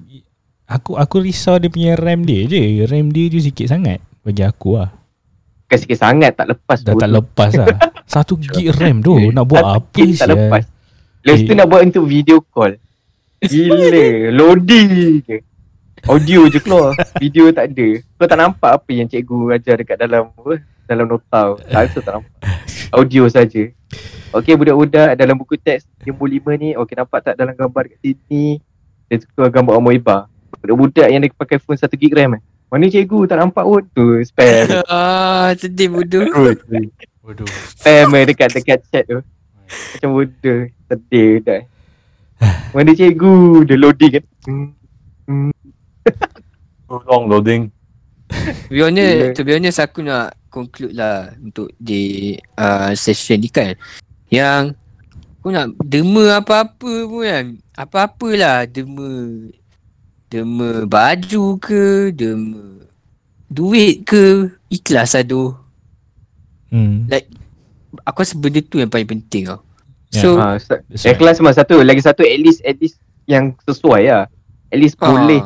aku 0.67 0.99
aku 0.99 1.23
risau 1.23 1.55
dia 1.55 1.71
punya 1.71 1.95
RAM 1.95 2.27
dia 2.27 2.43
je. 2.43 2.83
RAM 2.83 3.15
dia 3.15 3.31
je 3.31 3.39
sikit 3.39 3.71
sangat 3.71 4.03
bagi 4.27 4.43
aku 4.43 4.75
lah. 4.75 4.91
Bukan 5.63 5.77
sikit 5.79 6.03
sangat 6.03 6.35
tak 6.35 6.51
lepas 6.51 6.83
Dah 6.83 6.91
tak 6.99 7.07
lepas 7.07 7.51
lah. 7.55 7.67
Satu 8.11 8.35
gig 8.35 8.75
RAM 8.75 8.99
tu 8.99 9.31
nak 9.31 9.47
buat 9.47 9.63
Satu 9.63 9.71
apa 9.79 9.95
gig 9.95 10.11
tak 10.19 10.27
lepas. 10.35 10.63
Lepas 11.23 11.39
tu 11.47 11.51
Eh. 11.53 11.55
nak 11.55 11.67
buat 11.71 11.81
untuk 11.87 12.03
video 12.03 12.43
call. 12.43 12.75
Gila, 13.39 14.07
loading 14.37 14.91
je. 15.23 15.39
Audio 16.11 16.49
je 16.49 16.59
keluar, 16.59 16.91
video 17.23 17.55
tak 17.55 17.71
ada. 17.71 17.87
Kau 18.19 18.27
tak 18.27 18.35
nampak 18.35 18.71
apa 18.73 18.89
yang 18.91 19.07
cikgu 19.07 19.55
ajar 19.55 19.79
dekat 19.79 19.95
dalam 19.95 20.27
apa? 20.27 20.59
Dalam 20.91 21.07
nota. 21.07 21.55
Tak 21.55 21.71
rasa 21.87 21.99
tak 22.03 22.13
nampak. 22.19 22.35
Audio 22.91 23.23
saja. 23.31 23.63
Okey 24.35 24.59
budak-budak 24.59 25.15
dalam 25.15 25.39
buku 25.39 25.55
teks 25.55 25.87
nombor 26.03 26.27
5 26.27 26.59
ni, 26.59 26.69
okey 26.75 26.95
nampak 26.99 27.19
tak 27.23 27.35
dalam 27.39 27.55
gambar 27.55 27.87
kat 27.87 27.99
sini? 28.03 28.59
Dia 29.07 29.23
tukar 29.23 29.47
gambar 29.47 29.79
Amoeba. 29.79 30.27
Budak-budak 30.59 31.07
yang 31.07 31.23
dia 31.23 31.31
pakai 31.31 31.63
phone 31.63 31.79
1 31.79 31.87
gig 31.95 32.11
RAM 32.11 32.35
eh. 32.35 32.43
Mana 32.71 32.87
cikgu 32.87 33.27
tak 33.27 33.39
nampak 33.39 33.63
pun 33.67 33.83
tu 33.91 34.19
spam. 34.23 34.67
Ah, 34.91 35.51
sedih 35.55 35.91
bodoh. 35.91 36.27
Waduh. 37.23 37.47
spam 37.75 38.15
eh 38.15 38.23
dekat 38.27 38.51
dekat 38.55 38.79
chat 38.87 39.03
tu. 39.07 39.19
Macam 39.95 40.09
bodoh. 40.15 40.59
Sedih 40.91 41.43
dah. 41.43 41.61
Mana 42.75 42.91
cikgu 42.95 43.63
dia 43.67 43.75
loading 43.75 44.11
kan. 44.15 44.23
Hmm. 44.47 44.69
Hmm. 45.27 45.51
Too 46.87 46.99
long 47.07 47.27
loading. 47.27 47.71
To 48.31 48.71
be 48.71 48.81
honest, 48.81 49.11
Gila. 49.13 49.35
to 49.35 49.41
be 49.43 49.51
honest 49.53 49.79
aku 49.79 49.99
nak 50.01 50.33
conclude 50.47 50.95
lah 50.95 51.31
untuk 51.37 51.71
di 51.77 52.33
uh, 52.55 52.91
session 52.95 53.39
ni 53.39 53.51
kan. 53.51 53.75
Yang 54.31 54.79
aku 55.39 55.47
nak 55.51 55.75
dema 55.83 56.39
apa-apa 56.39 56.93
pun 57.05 57.23
kan. 57.23 57.45
Apa-apalah 57.75 58.63
dema 58.65 59.07
dema 60.31 60.87
baju 60.87 61.59
ke, 61.59 62.15
dema 62.15 62.87
duit 63.51 64.07
ke, 64.07 64.47
ikhlas 64.71 65.13
aduh. 65.13 65.51
Hmm. 66.71 67.03
Aku 68.07 68.23
rasa 68.23 68.39
benda 68.39 68.63
tu 68.63 68.79
yang 68.79 68.87
paling 68.87 69.07
penting 69.07 69.51
tau. 69.51 69.59
Ya. 70.15 70.23
So, 70.23 70.39
Ha, 70.39 70.55
sa- 70.55 70.79
That's 70.87 71.03
yang 71.03 71.19
kelas 71.19 71.35
cuma 71.39 71.51
satu, 71.51 71.83
lagi 71.83 71.99
satu 71.99 72.23
at 72.23 72.39
least 72.39 72.63
at 72.63 72.79
least 72.79 72.95
yang 73.27 73.51
sesuai 73.67 74.07
lah. 74.07 74.23
At 74.71 74.79
least 74.79 74.95
ah, 75.03 75.11
boleh 75.11 75.43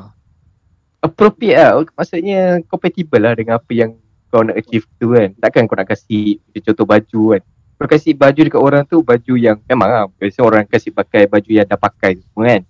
appropriate 1.06 1.58
lah. 1.58 1.72
Maksudnya 1.94 2.60
compatible 2.65 3.22
lah 3.22 3.34
dengan 3.38 3.62
apa 3.62 3.72
yang 3.72 3.96
kau 4.34 4.44
nak 4.44 4.58
achieve 4.58 4.86
tu 5.00 5.13
kan. 5.13 5.32
Takkan 5.38 5.70
kau 5.70 5.78
nak 5.78 5.88
kasih 5.88 6.41
contoh 6.52 6.86
baju 6.86 7.22
kan. 7.38 7.41
Kau 7.76 7.88
kasih 7.91 8.13
baju 8.15 8.39
dekat 8.39 8.62
orang 8.62 8.84
tu 8.88 9.00
baju 9.06 9.34
yang 9.38 9.58
memang 9.70 9.89
lah. 9.89 10.06
Biasa 10.18 10.39
orang 10.41 10.63
kasih 10.65 10.91
pakai 10.91 11.30
baju 11.30 11.50
yang 11.50 11.68
dah 11.68 11.80
pakai 11.80 12.20
semua 12.20 12.58
kan. 12.58 12.62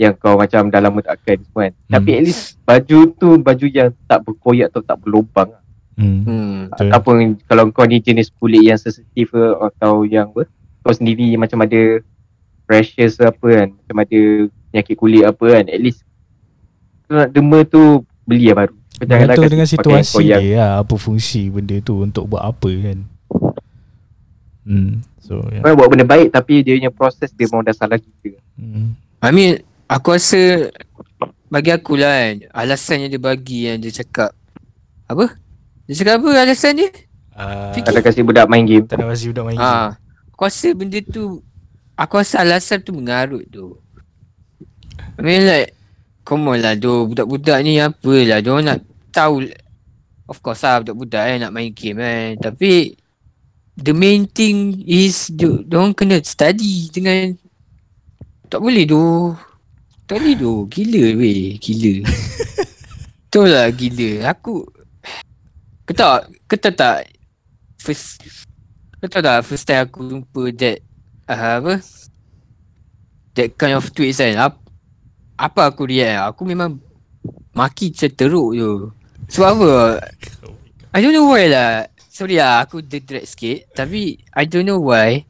Yang 0.00 0.12
kau 0.16 0.34
macam 0.36 0.62
dah 0.72 0.80
lama 0.80 0.98
tak 1.00 1.14
pakai 1.24 1.34
semua 1.42 1.60
kan. 1.68 1.72
Hmm. 1.74 1.92
Tapi 1.96 2.10
at 2.14 2.22
least 2.28 2.42
baju 2.62 2.98
tu 3.16 3.28
baju 3.40 3.66
yang 3.66 3.90
tak 4.06 4.20
berkoyak 4.22 4.68
atau 4.70 4.82
tak 4.84 4.96
berlubang 5.00 5.48
lah. 5.50 5.62
Hmm. 5.98 6.22
hmm. 6.24 6.54
Ataupun 6.76 7.14
kalau 7.48 7.68
kau 7.74 7.84
ni 7.88 7.98
jenis 8.00 8.32
kulit 8.36 8.64
yang 8.64 8.78
sensitif 8.80 9.32
ke 9.32 9.44
atau 9.58 10.06
yang 10.06 10.32
apa 10.32 10.46
kau 10.80 10.96
sendiri 10.96 11.36
macam 11.36 11.60
ada 11.60 12.00
rashes 12.64 13.20
apa 13.20 13.46
kan 13.52 13.68
macam 13.74 13.96
ada 14.00 14.20
penyakit 14.72 14.96
kulit 14.96 15.24
apa 15.26 15.44
kan 15.44 15.64
at 15.68 15.80
least 15.82 16.06
nak 17.10 17.28
dema 17.34 17.58
tu 17.66 18.06
beli 18.24 18.50
yang 18.50 18.58
baru 18.58 18.74
kau 19.00 19.08
Bergantung 19.08 19.48
dengan 19.48 19.68
situasi 19.68 20.28
yang 20.28 20.44
dia 20.44 20.54
lah, 20.60 20.72
apa 20.84 20.94
fungsi 21.00 21.48
benda 21.48 21.72
tu 21.80 22.04
untuk 22.04 22.28
buat 22.28 22.44
apa 22.44 22.68
kan. 22.68 22.98
Hmm. 24.68 25.00
So, 25.24 25.40
yeah. 25.48 25.64
kau 25.64 25.72
nak 25.72 25.78
buat 25.80 25.88
benda 25.88 26.04
baik 26.04 26.28
tapi 26.36 26.60
dia 26.60 26.76
punya 26.76 26.92
proses 26.92 27.32
dia 27.32 27.48
memang 27.48 27.64
dah 27.64 27.74
salah 27.76 27.96
kita 27.96 28.36
Hmm. 28.60 28.92
I 29.24 29.32
mean, 29.32 29.64
aku 29.88 30.12
rasa 30.12 30.68
bagi 31.48 31.72
aku 31.72 31.96
lah 31.96 32.12
kan, 32.12 32.36
alasan 32.52 33.08
yang 33.08 33.10
dia 33.16 33.22
bagi 33.22 33.64
yang 33.72 33.80
dia 33.80 33.88
cakap 33.88 34.36
apa? 35.08 35.32
Dia 35.88 35.96
cakap 35.96 36.20
apa 36.20 36.28
alasan 36.44 36.76
dia? 36.76 36.92
Uh, 37.32 37.72
Fikir. 37.72 37.88
tak 37.88 37.92
ada 37.96 38.00
kasi 38.04 38.20
budak 38.20 38.46
main 38.52 38.68
game 38.68 38.84
tak 38.84 39.00
nak 39.00 39.16
kasi 39.16 39.32
budak 39.32 39.48
main 39.48 39.56
game. 39.56 39.64
Ha. 39.64 39.96
Aku 40.36 40.44
rasa 40.44 40.68
benda 40.76 41.00
tu 41.00 41.40
aku 41.96 42.20
rasa 42.20 42.44
alasan 42.44 42.84
tu 42.84 42.92
mengarut 42.92 43.48
tu. 43.48 43.80
I 45.16 45.24
mean 45.24 45.48
like 45.48 45.72
come 46.30 46.54
on 46.54 46.62
lah 46.62 46.78
doh 46.78 47.10
budak-budak 47.10 47.58
ni 47.66 47.82
apa 47.82 48.14
lah 48.22 48.38
dia 48.38 48.54
nak 48.62 48.78
tahu. 49.10 49.50
Of 50.30 50.38
course 50.46 50.62
lah 50.62 50.78
budak-budak 50.78 51.24
eh 51.26 51.36
nak 51.42 51.50
main 51.50 51.74
game 51.74 51.98
kan 51.98 52.38
tapi 52.38 52.94
the 53.74 53.90
main 53.90 54.30
thing 54.30 54.78
is 54.86 55.26
orang 55.74 55.90
kena 55.90 56.22
study 56.22 56.86
dengan 56.94 57.34
tak 58.46 58.62
boleh 58.62 58.86
doh 58.86 59.34
tak 60.06 60.22
boleh 60.22 60.38
doh 60.38 60.70
gila 60.70 61.18
weh. 61.18 61.58
Gila. 61.58 62.06
Betul 63.26 63.50
lah 63.50 63.66
gila. 63.74 64.30
Aku 64.30 64.62
kau 65.90 66.22
kau 66.46 66.58
tahu 66.62 66.74
tak 66.78 67.10
first 67.82 68.22
kau 69.02 69.10
tahu 69.10 69.24
tak? 69.24 69.42
First 69.42 69.66
time 69.66 69.82
aku 69.82 69.98
jumpa 70.06 70.42
that 70.60 70.78
uh, 71.26 71.58
apa? 71.58 71.74
That 73.34 73.48
kind 73.58 73.74
of 73.74 73.88
tweets 73.96 74.20
kan? 74.20 74.36
Apa, 74.36 74.59
apa 75.40 75.72
aku 75.72 75.88
react? 75.88 76.36
Aku 76.36 76.44
memang 76.44 76.76
maki 77.56 77.96
macam 77.96 78.10
teruk 78.12 78.50
je. 78.52 78.70
Sebab 79.32 79.48
apa? 79.56 79.72
I 80.92 80.98
don't 81.00 81.16
know 81.16 81.32
why 81.32 81.48
lah. 81.48 81.88
Sorry 82.12 82.36
lah 82.36 82.68
aku 82.68 82.84
drag 82.84 83.24
sikit. 83.24 83.72
Tapi 83.72 84.20
I 84.36 84.44
don't 84.44 84.68
know 84.68 84.84
why 84.84 85.24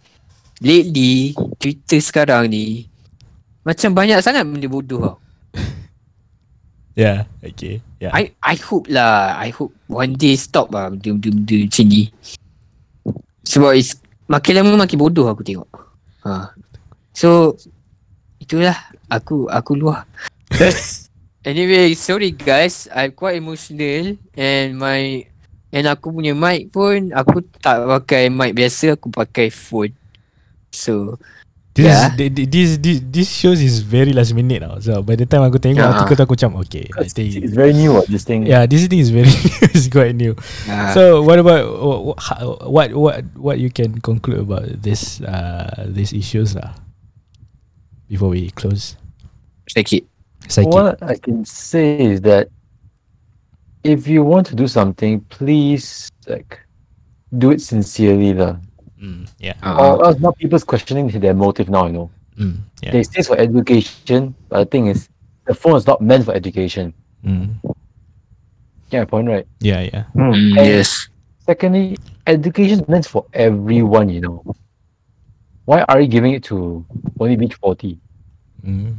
lately 0.58 1.38
Twitter 1.62 2.02
sekarang 2.02 2.50
ni 2.50 2.90
macam 3.62 3.94
banyak 3.94 4.18
sangat 4.18 4.42
benda 4.42 4.66
bodoh 4.66 5.00
tau. 5.00 5.16
Yeah, 6.98 7.30
okay. 7.40 7.80
Yeah. 8.02 8.12
I 8.12 8.34
I 8.44 8.58
hope 8.60 8.90
lah. 8.90 9.38
I 9.38 9.54
hope 9.54 9.72
one 9.88 10.18
day 10.18 10.34
stop 10.36 10.74
lah 10.74 10.90
benda-benda 10.90 11.64
macam 11.64 11.86
ni. 11.86 12.10
Sebab 13.46 13.72
is, 13.78 13.96
makin 14.26 14.60
lama 14.60 14.84
makin 14.84 14.98
bodoh 15.00 15.30
aku 15.30 15.40
tengok. 15.40 15.70
Ha. 16.26 16.52
So 17.14 17.56
Itulah 18.40 18.74
Aku 19.10 19.50
aku 19.50 19.74
luar 19.74 20.06
Anyway 21.40 21.92
sorry 21.96 22.30
guys 22.32 22.86
I'm 22.92 23.12
quite 23.12 23.36
emotional 23.36 24.16
And 24.36 24.76
my 24.76 25.24
And 25.70 25.86
aku 25.86 26.10
punya 26.10 26.34
mic 26.34 26.68
pun 26.70 27.14
Aku 27.14 27.40
tak 27.62 27.86
pakai 27.86 28.28
mic 28.28 28.52
biasa 28.52 28.94
Aku 28.98 29.08
pakai 29.08 29.48
phone 29.48 29.94
So 30.70 31.16
This, 31.70 31.86
Yeah. 31.86 32.10
is, 32.10 32.18
thi- 32.18 32.32
thi- 32.34 32.50
this 32.50 32.70
this 32.82 32.98
this 32.98 33.28
shows 33.30 33.62
is 33.62 33.78
very 33.86 34.10
last 34.10 34.34
minute 34.34 34.58
now. 34.58 34.82
So 34.82 35.06
by 35.06 35.14
the 35.14 35.22
time 35.22 35.46
aku 35.46 35.62
tengok 35.62 35.78
Yeah. 35.78 35.94
artikel 35.94 36.18
tu 36.18 36.22
aku 36.26 36.34
macam 36.34 36.58
okay. 36.66 36.82
I 36.98 37.06
It's, 37.06 37.14
think 37.14 37.30
it's 37.30 37.54
very 37.54 37.70
new 37.70 37.94
what 37.94 38.10
this 38.10 38.26
thing. 38.26 38.42
yeah, 38.42 38.66
this 38.66 38.90
thing 38.90 38.98
is 38.98 39.14
very 39.14 39.30
it's 39.70 39.86
quite 39.86 40.18
new. 40.18 40.34
uh, 40.66 40.90
So 40.90 41.22
what 41.22 41.38
about 41.38 41.62
wh- 41.70 42.00
wh- 42.10 42.18
how- 42.18 42.58
what 42.66 42.90
what 42.98 43.14
what 43.38 43.56
you 43.62 43.70
can 43.70 44.02
conclude 44.02 44.42
about 44.42 44.66
this 44.82 45.22
uh 45.22 45.86
these 45.86 46.10
issues 46.10 46.58
lah 46.58 46.74
before 48.10 48.28
we 48.34 48.50
close? 48.50 48.98
Sakit 49.70 50.04
Psychic. 50.50 50.72
What 50.74 50.98
I 51.02 51.14
can 51.14 51.44
say 51.46 51.96
is 52.00 52.20
that 52.22 52.48
if 53.84 54.08
you 54.10 54.24
want 54.24 54.46
to 54.50 54.54
do 54.58 54.66
something, 54.66 55.20
please 55.30 56.10
like 56.26 56.58
do 57.38 57.54
it 57.54 57.62
sincerely, 57.62 58.34
lah. 58.34 58.58
Mm, 58.98 59.30
yeah. 59.38 59.54
Uh, 59.62 59.78
Or 59.96 60.04
else 60.10 60.18
now 60.18 60.32
people's 60.34 60.66
questioning 60.66 61.06
their 61.08 61.32
motive 61.32 61.70
now, 61.70 61.86
you 61.86 61.92
know. 61.92 62.10
Mm, 62.36 62.58
yeah. 62.82 62.92
They 62.92 63.02
say 63.06 63.22
it's 63.22 63.28
for 63.28 63.38
education, 63.38 64.34
but 64.50 64.66
the 64.66 64.66
thing 64.66 64.86
is, 64.90 65.08
the 65.46 65.54
phone 65.54 65.76
is 65.76 65.86
not 65.86 66.02
meant 66.02 66.26
for 66.26 66.34
education. 66.34 66.92
Mm, 67.24 67.54
Yeah, 68.90 69.06
point 69.06 69.28
right. 69.30 69.46
yeah, 69.62 69.86
yeah. 69.86 70.04
mm, 70.18 70.58
yes. 70.58 71.08
Secondly, 71.46 71.96
education 72.26 72.82
is 72.82 72.88
meant 72.90 73.06
for 73.06 73.24
everyone, 73.32 74.10
you 74.10 74.20
know. 74.20 74.42
Why 75.70 75.86
are 75.86 76.00
you 76.02 76.10
giving 76.10 76.34
it 76.34 76.42
to 76.50 76.82
only 77.22 77.38
reach 77.38 77.54
40? 77.54 77.94
Mm, 78.66 78.98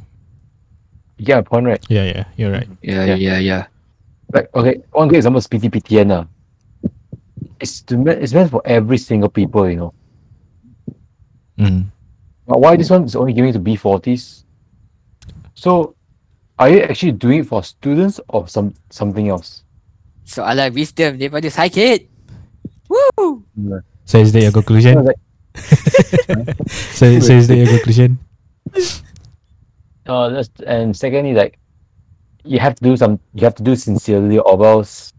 Yeah, 1.19 1.43
point 1.43 1.67
right. 1.67 1.83
yeah, 1.91 2.07
yeah. 2.07 2.25
You're 2.39 2.55
right. 2.55 2.69
Yeah, 2.79 3.11
Yeah. 3.11 3.15
yeah, 3.19 3.39
yeah. 3.43 3.63
Like, 4.31 4.47
okay, 4.55 4.79
one 4.95 5.11
good 5.11 5.19
example 5.19 5.43
is 5.43 5.51
PTPTN. 5.51 6.15
Uh. 6.15 6.23
It's, 7.59 7.83
to, 7.91 7.97
me- 7.99 8.15
it's 8.15 8.31
meant 8.31 8.55
for 8.55 8.63
every 8.63 8.97
single 9.03 9.27
people, 9.27 9.67
you 9.67 9.75
know. 9.75 9.93
Mm, 11.59 11.91
But 12.47 12.63
why 12.63 12.79
this 12.79 12.87
one 12.89 13.03
is 13.03 13.19
only 13.19 13.33
giving 13.35 13.51
to 13.51 13.59
B40s? 13.59 14.47
So, 15.53 15.93
are 16.57 16.69
you 16.71 16.79
actually 16.87 17.19
doing 17.19 17.43
it 17.43 17.47
for 17.51 17.61
students 17.67 18.23
or 18.31 18.47
some 18.47 18.73
something 18.89 19.27
else? 19.27 19.67
Soalan 20.23 20.71
wisdom 20.71 21.19
daripada 21.19 21.51
sakit. 21.51 22.07
Woo! 22.87 23.43
so 24.07 24.23
is 24.23 24.31
that 24.31 24.39
your 24.41 24.55
conclusion? 24.55 24.95
So, 24.95 25.03
like, 25.03 25.19
so, 26.69 27.19
so 27.19 27.33
is 27.33 27.47
that 27.47 27.55
your 27.57 27.67
conclusion? 27.67 28.19
uh, 30.07 30.29
that's, 30.29 30.49
and 30.65 30.95
secondly, 30.95 31.33
like, 31.33 31.57
you 32.43 32.59
have 32.59 32.75
to 32.75 32.83
do 32.83 32.97
some, 32.97 33.19
you 33.33 33.43
have 33.43 33.55
to 33.55 33.63
do 33.63 33.75
sincerely, 33.75 34.39
or 34.39 34.65
else 34.65 35.13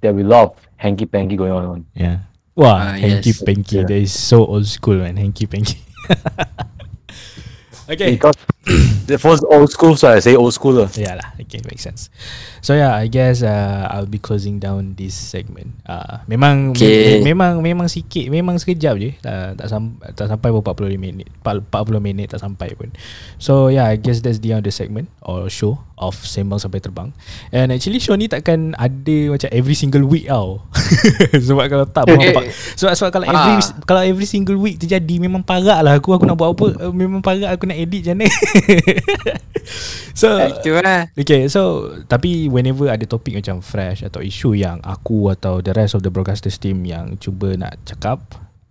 there 0.00 0.12
will 0.12 0.22
be 0.22 0.24
a 0.24 0.28
lot 0.28 0.44
of 0.52 0.68
hanky 0.76 1.06
panky 1.06 1.36
going 1.36 1.52
on. 1.52 1.86
Yeah. 1.94 2.18
Wow, 2.54 2.76
Ah, 2.76 2.92
hanky 2.92 3.30
yes. 3.30 3.42
panky. 3.42 3.76
Yeah. 3.76 3.82
That 3.82 3.90
is 3.92 4.18
so 4.18 4.46
old 4.46 4.66
school, 4.66 4.96
man. 4.96 5.16
Hanky 5.16 5.46
panky. 5.46 5.78
okay. 7.88 8.12
Because 8.12 8.34
the 9.06 9.16
phone's 9.16 9.46
old 9.46 9.70
school, 9.70 9.94
so 9.94 10.10
I 10.10 10.18
say 10.18 10.34
old 10.34 10.50
school. 10.50 10.74
lah. 10.76 10.90
Yeah 10.92 11.14
lah. 11.14 11.28
Okay, 11.38 11.62
makes 11.64 11.82
sense. 11.82 12.10
So 12.58 12.74
yeah, 12.74 12.92
I 12.92 13.06
guess 13.06 13.40
uh, 13.40 13.86
I'll 13.86 14.04
be 14.04 14.18
closing 14.18 14.58
down 14.58 14.98
this 14.98 15.14
segment. 15.14 15.70
Uh, 15.86 16.18
memang 16.26 16.74
Okay. 16.74 17.22
me- 17.22 17.30
memang 17.30 17.62
memang 17.62 17.86
sikit, 17.86 18.26
memang 18.26 18.58
sekejap 18.58 18.94
je. 18.98 19.10
Uh, 19.22 19.54
tak 19.54 19.70
sam- 19.70 19.94
tak 20.12 20.26
sampai 20.26 20.50
pun 20.50 20.60
40 20.60 20.98
minit. 20.98 21.30
Empat- 21.40 21.62
40 21.86 22.02
minit 22.02 22.26
tak 22.28 22.42
sampai 22.42 22.74
pun. 22.74 22.90
So 23.38 23.68
yeah, 23.68 23.86
I 23.86 23.94
guess 23.94 24.18
that's 24.18 24.42
the 24.42 24.50
end 24.50 24.60
of 24.60 24.66
the 24.66 24.74
segment 24.74 25.06
or 25.22 25.46
show 25.46 25.78
of 25.96 26.18
Sembang 26.18 26.58
Sampai 26.58 26.82
Terbang. 26.82 27.14
And 27.48 27.70
actually 27.70 28.02
show 28.02 28.12
ni 28.12 28.26
takkan 28.26 28.74
ada 28.74 29.16
macam 29.30 29.48
every 29.48 29.72
single 29.72 30.02
week 30.04 30.26
tau. 30.26 30.66
sebab 31.46 31.70
kalau 31.70 31.86
tak 31.86 32.04
memang 32.10 32.34
pa- 32.36 32.50
sebab 32.74 32.92
sebab 32.92 33.10
kalau 33.12 33.26
every 33.26 33.54
Ah. 33.56 33.62
kalau 33.86 34.02
every 34.02 34.26
single 34.26 34.58
week 34.58 34.76
terjadi 34.76 35.16
memang 35.18 35.40
parak 35.40 35.80
lah 35.80 35.96
aku 35.96 36.12
aku 36.12 36.26
nak 36.26 36.34
buat 36.34 36.50
apa 36.50 36.66
uh, 36.82 36.92
memang 36.92 37.22
parak 37.22 37.54
aku 37.54 37.64
nak 37.64 37.78
edit 37.78 38.02
macam 38.02 38.16
ni. 38.20 38.28
so 40.20 40.38
lah. 40.38 41.10
Okay 41.12 41.46
so 41.50 41.92
Tapi 42.06 42.48
whenever 42.48 42.88
ada 42.88 43.04
topik 43.04 43.36
macam 43.36 43.60
fresh 43.60 44.06
Atau 44.06 44.22
isu 44.22 44.56
yang 44.56 44.78
aku 44.80 45.32
Atau 45.32 45.60
the 45.60 45.74
rest 45.74 45.94
of 45.98 46.02
the 46.02 46.10
broadcasters 46.12 46.56
team 46.56 46.86
Yang 46.86 47.28
cuba 47.28 47.56
nak 47.58 47.76
cakap 47.84 48.22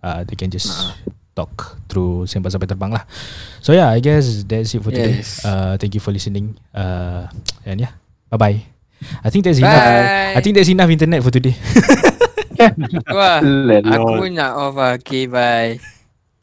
uh, 0.02 0.24
They 0.26 0.34
can 0.34 0.50
just 0.50 0.72
Talk 1.36 1.76
through 1.86 2.24
Sembang 2.24 2.48
sampai 2.48 2.68
terbang 2.68 2.92
lah 2.96 3.04
So 3.60 3.76
yeah 3.76 3.92
I 3.92 4.00
guess 4.00 4.42
That's 4.48 4.72
it 4.72 4.80
for 4.80 4.90
today 4.90 5.20
Yes. 5.20 5.44
uh, 5.44 5.76
Thank 5.76 5.94
you 5.94 6.02
for 6.02 6.10
listening 6.10 6.56
uh, 6.72 7.28
And 7.68 7.78
yeah 7.82 7.92
Bye 8.32 8.40
bye 8.40 8.58
I 9.22 9.28
think 9.28 9.44
that's 9.44 9.60
enough 9.60 9.76
Bye. 9.76 10.32
I 10.36 10.40
think 10.40 10.56
that's 10.56 10.72
enough 10.72 10.88
internet 10.88 11.20
for 11.20 11.30
today 11.30 11.52
Wah, 13.12 13.44
aku 13.44 14.32
nak 14.32 14.56
off 14.56 14.76
lah. 14.80 14.96
Okay, 14.96 15.28
bye. 15.28 15.76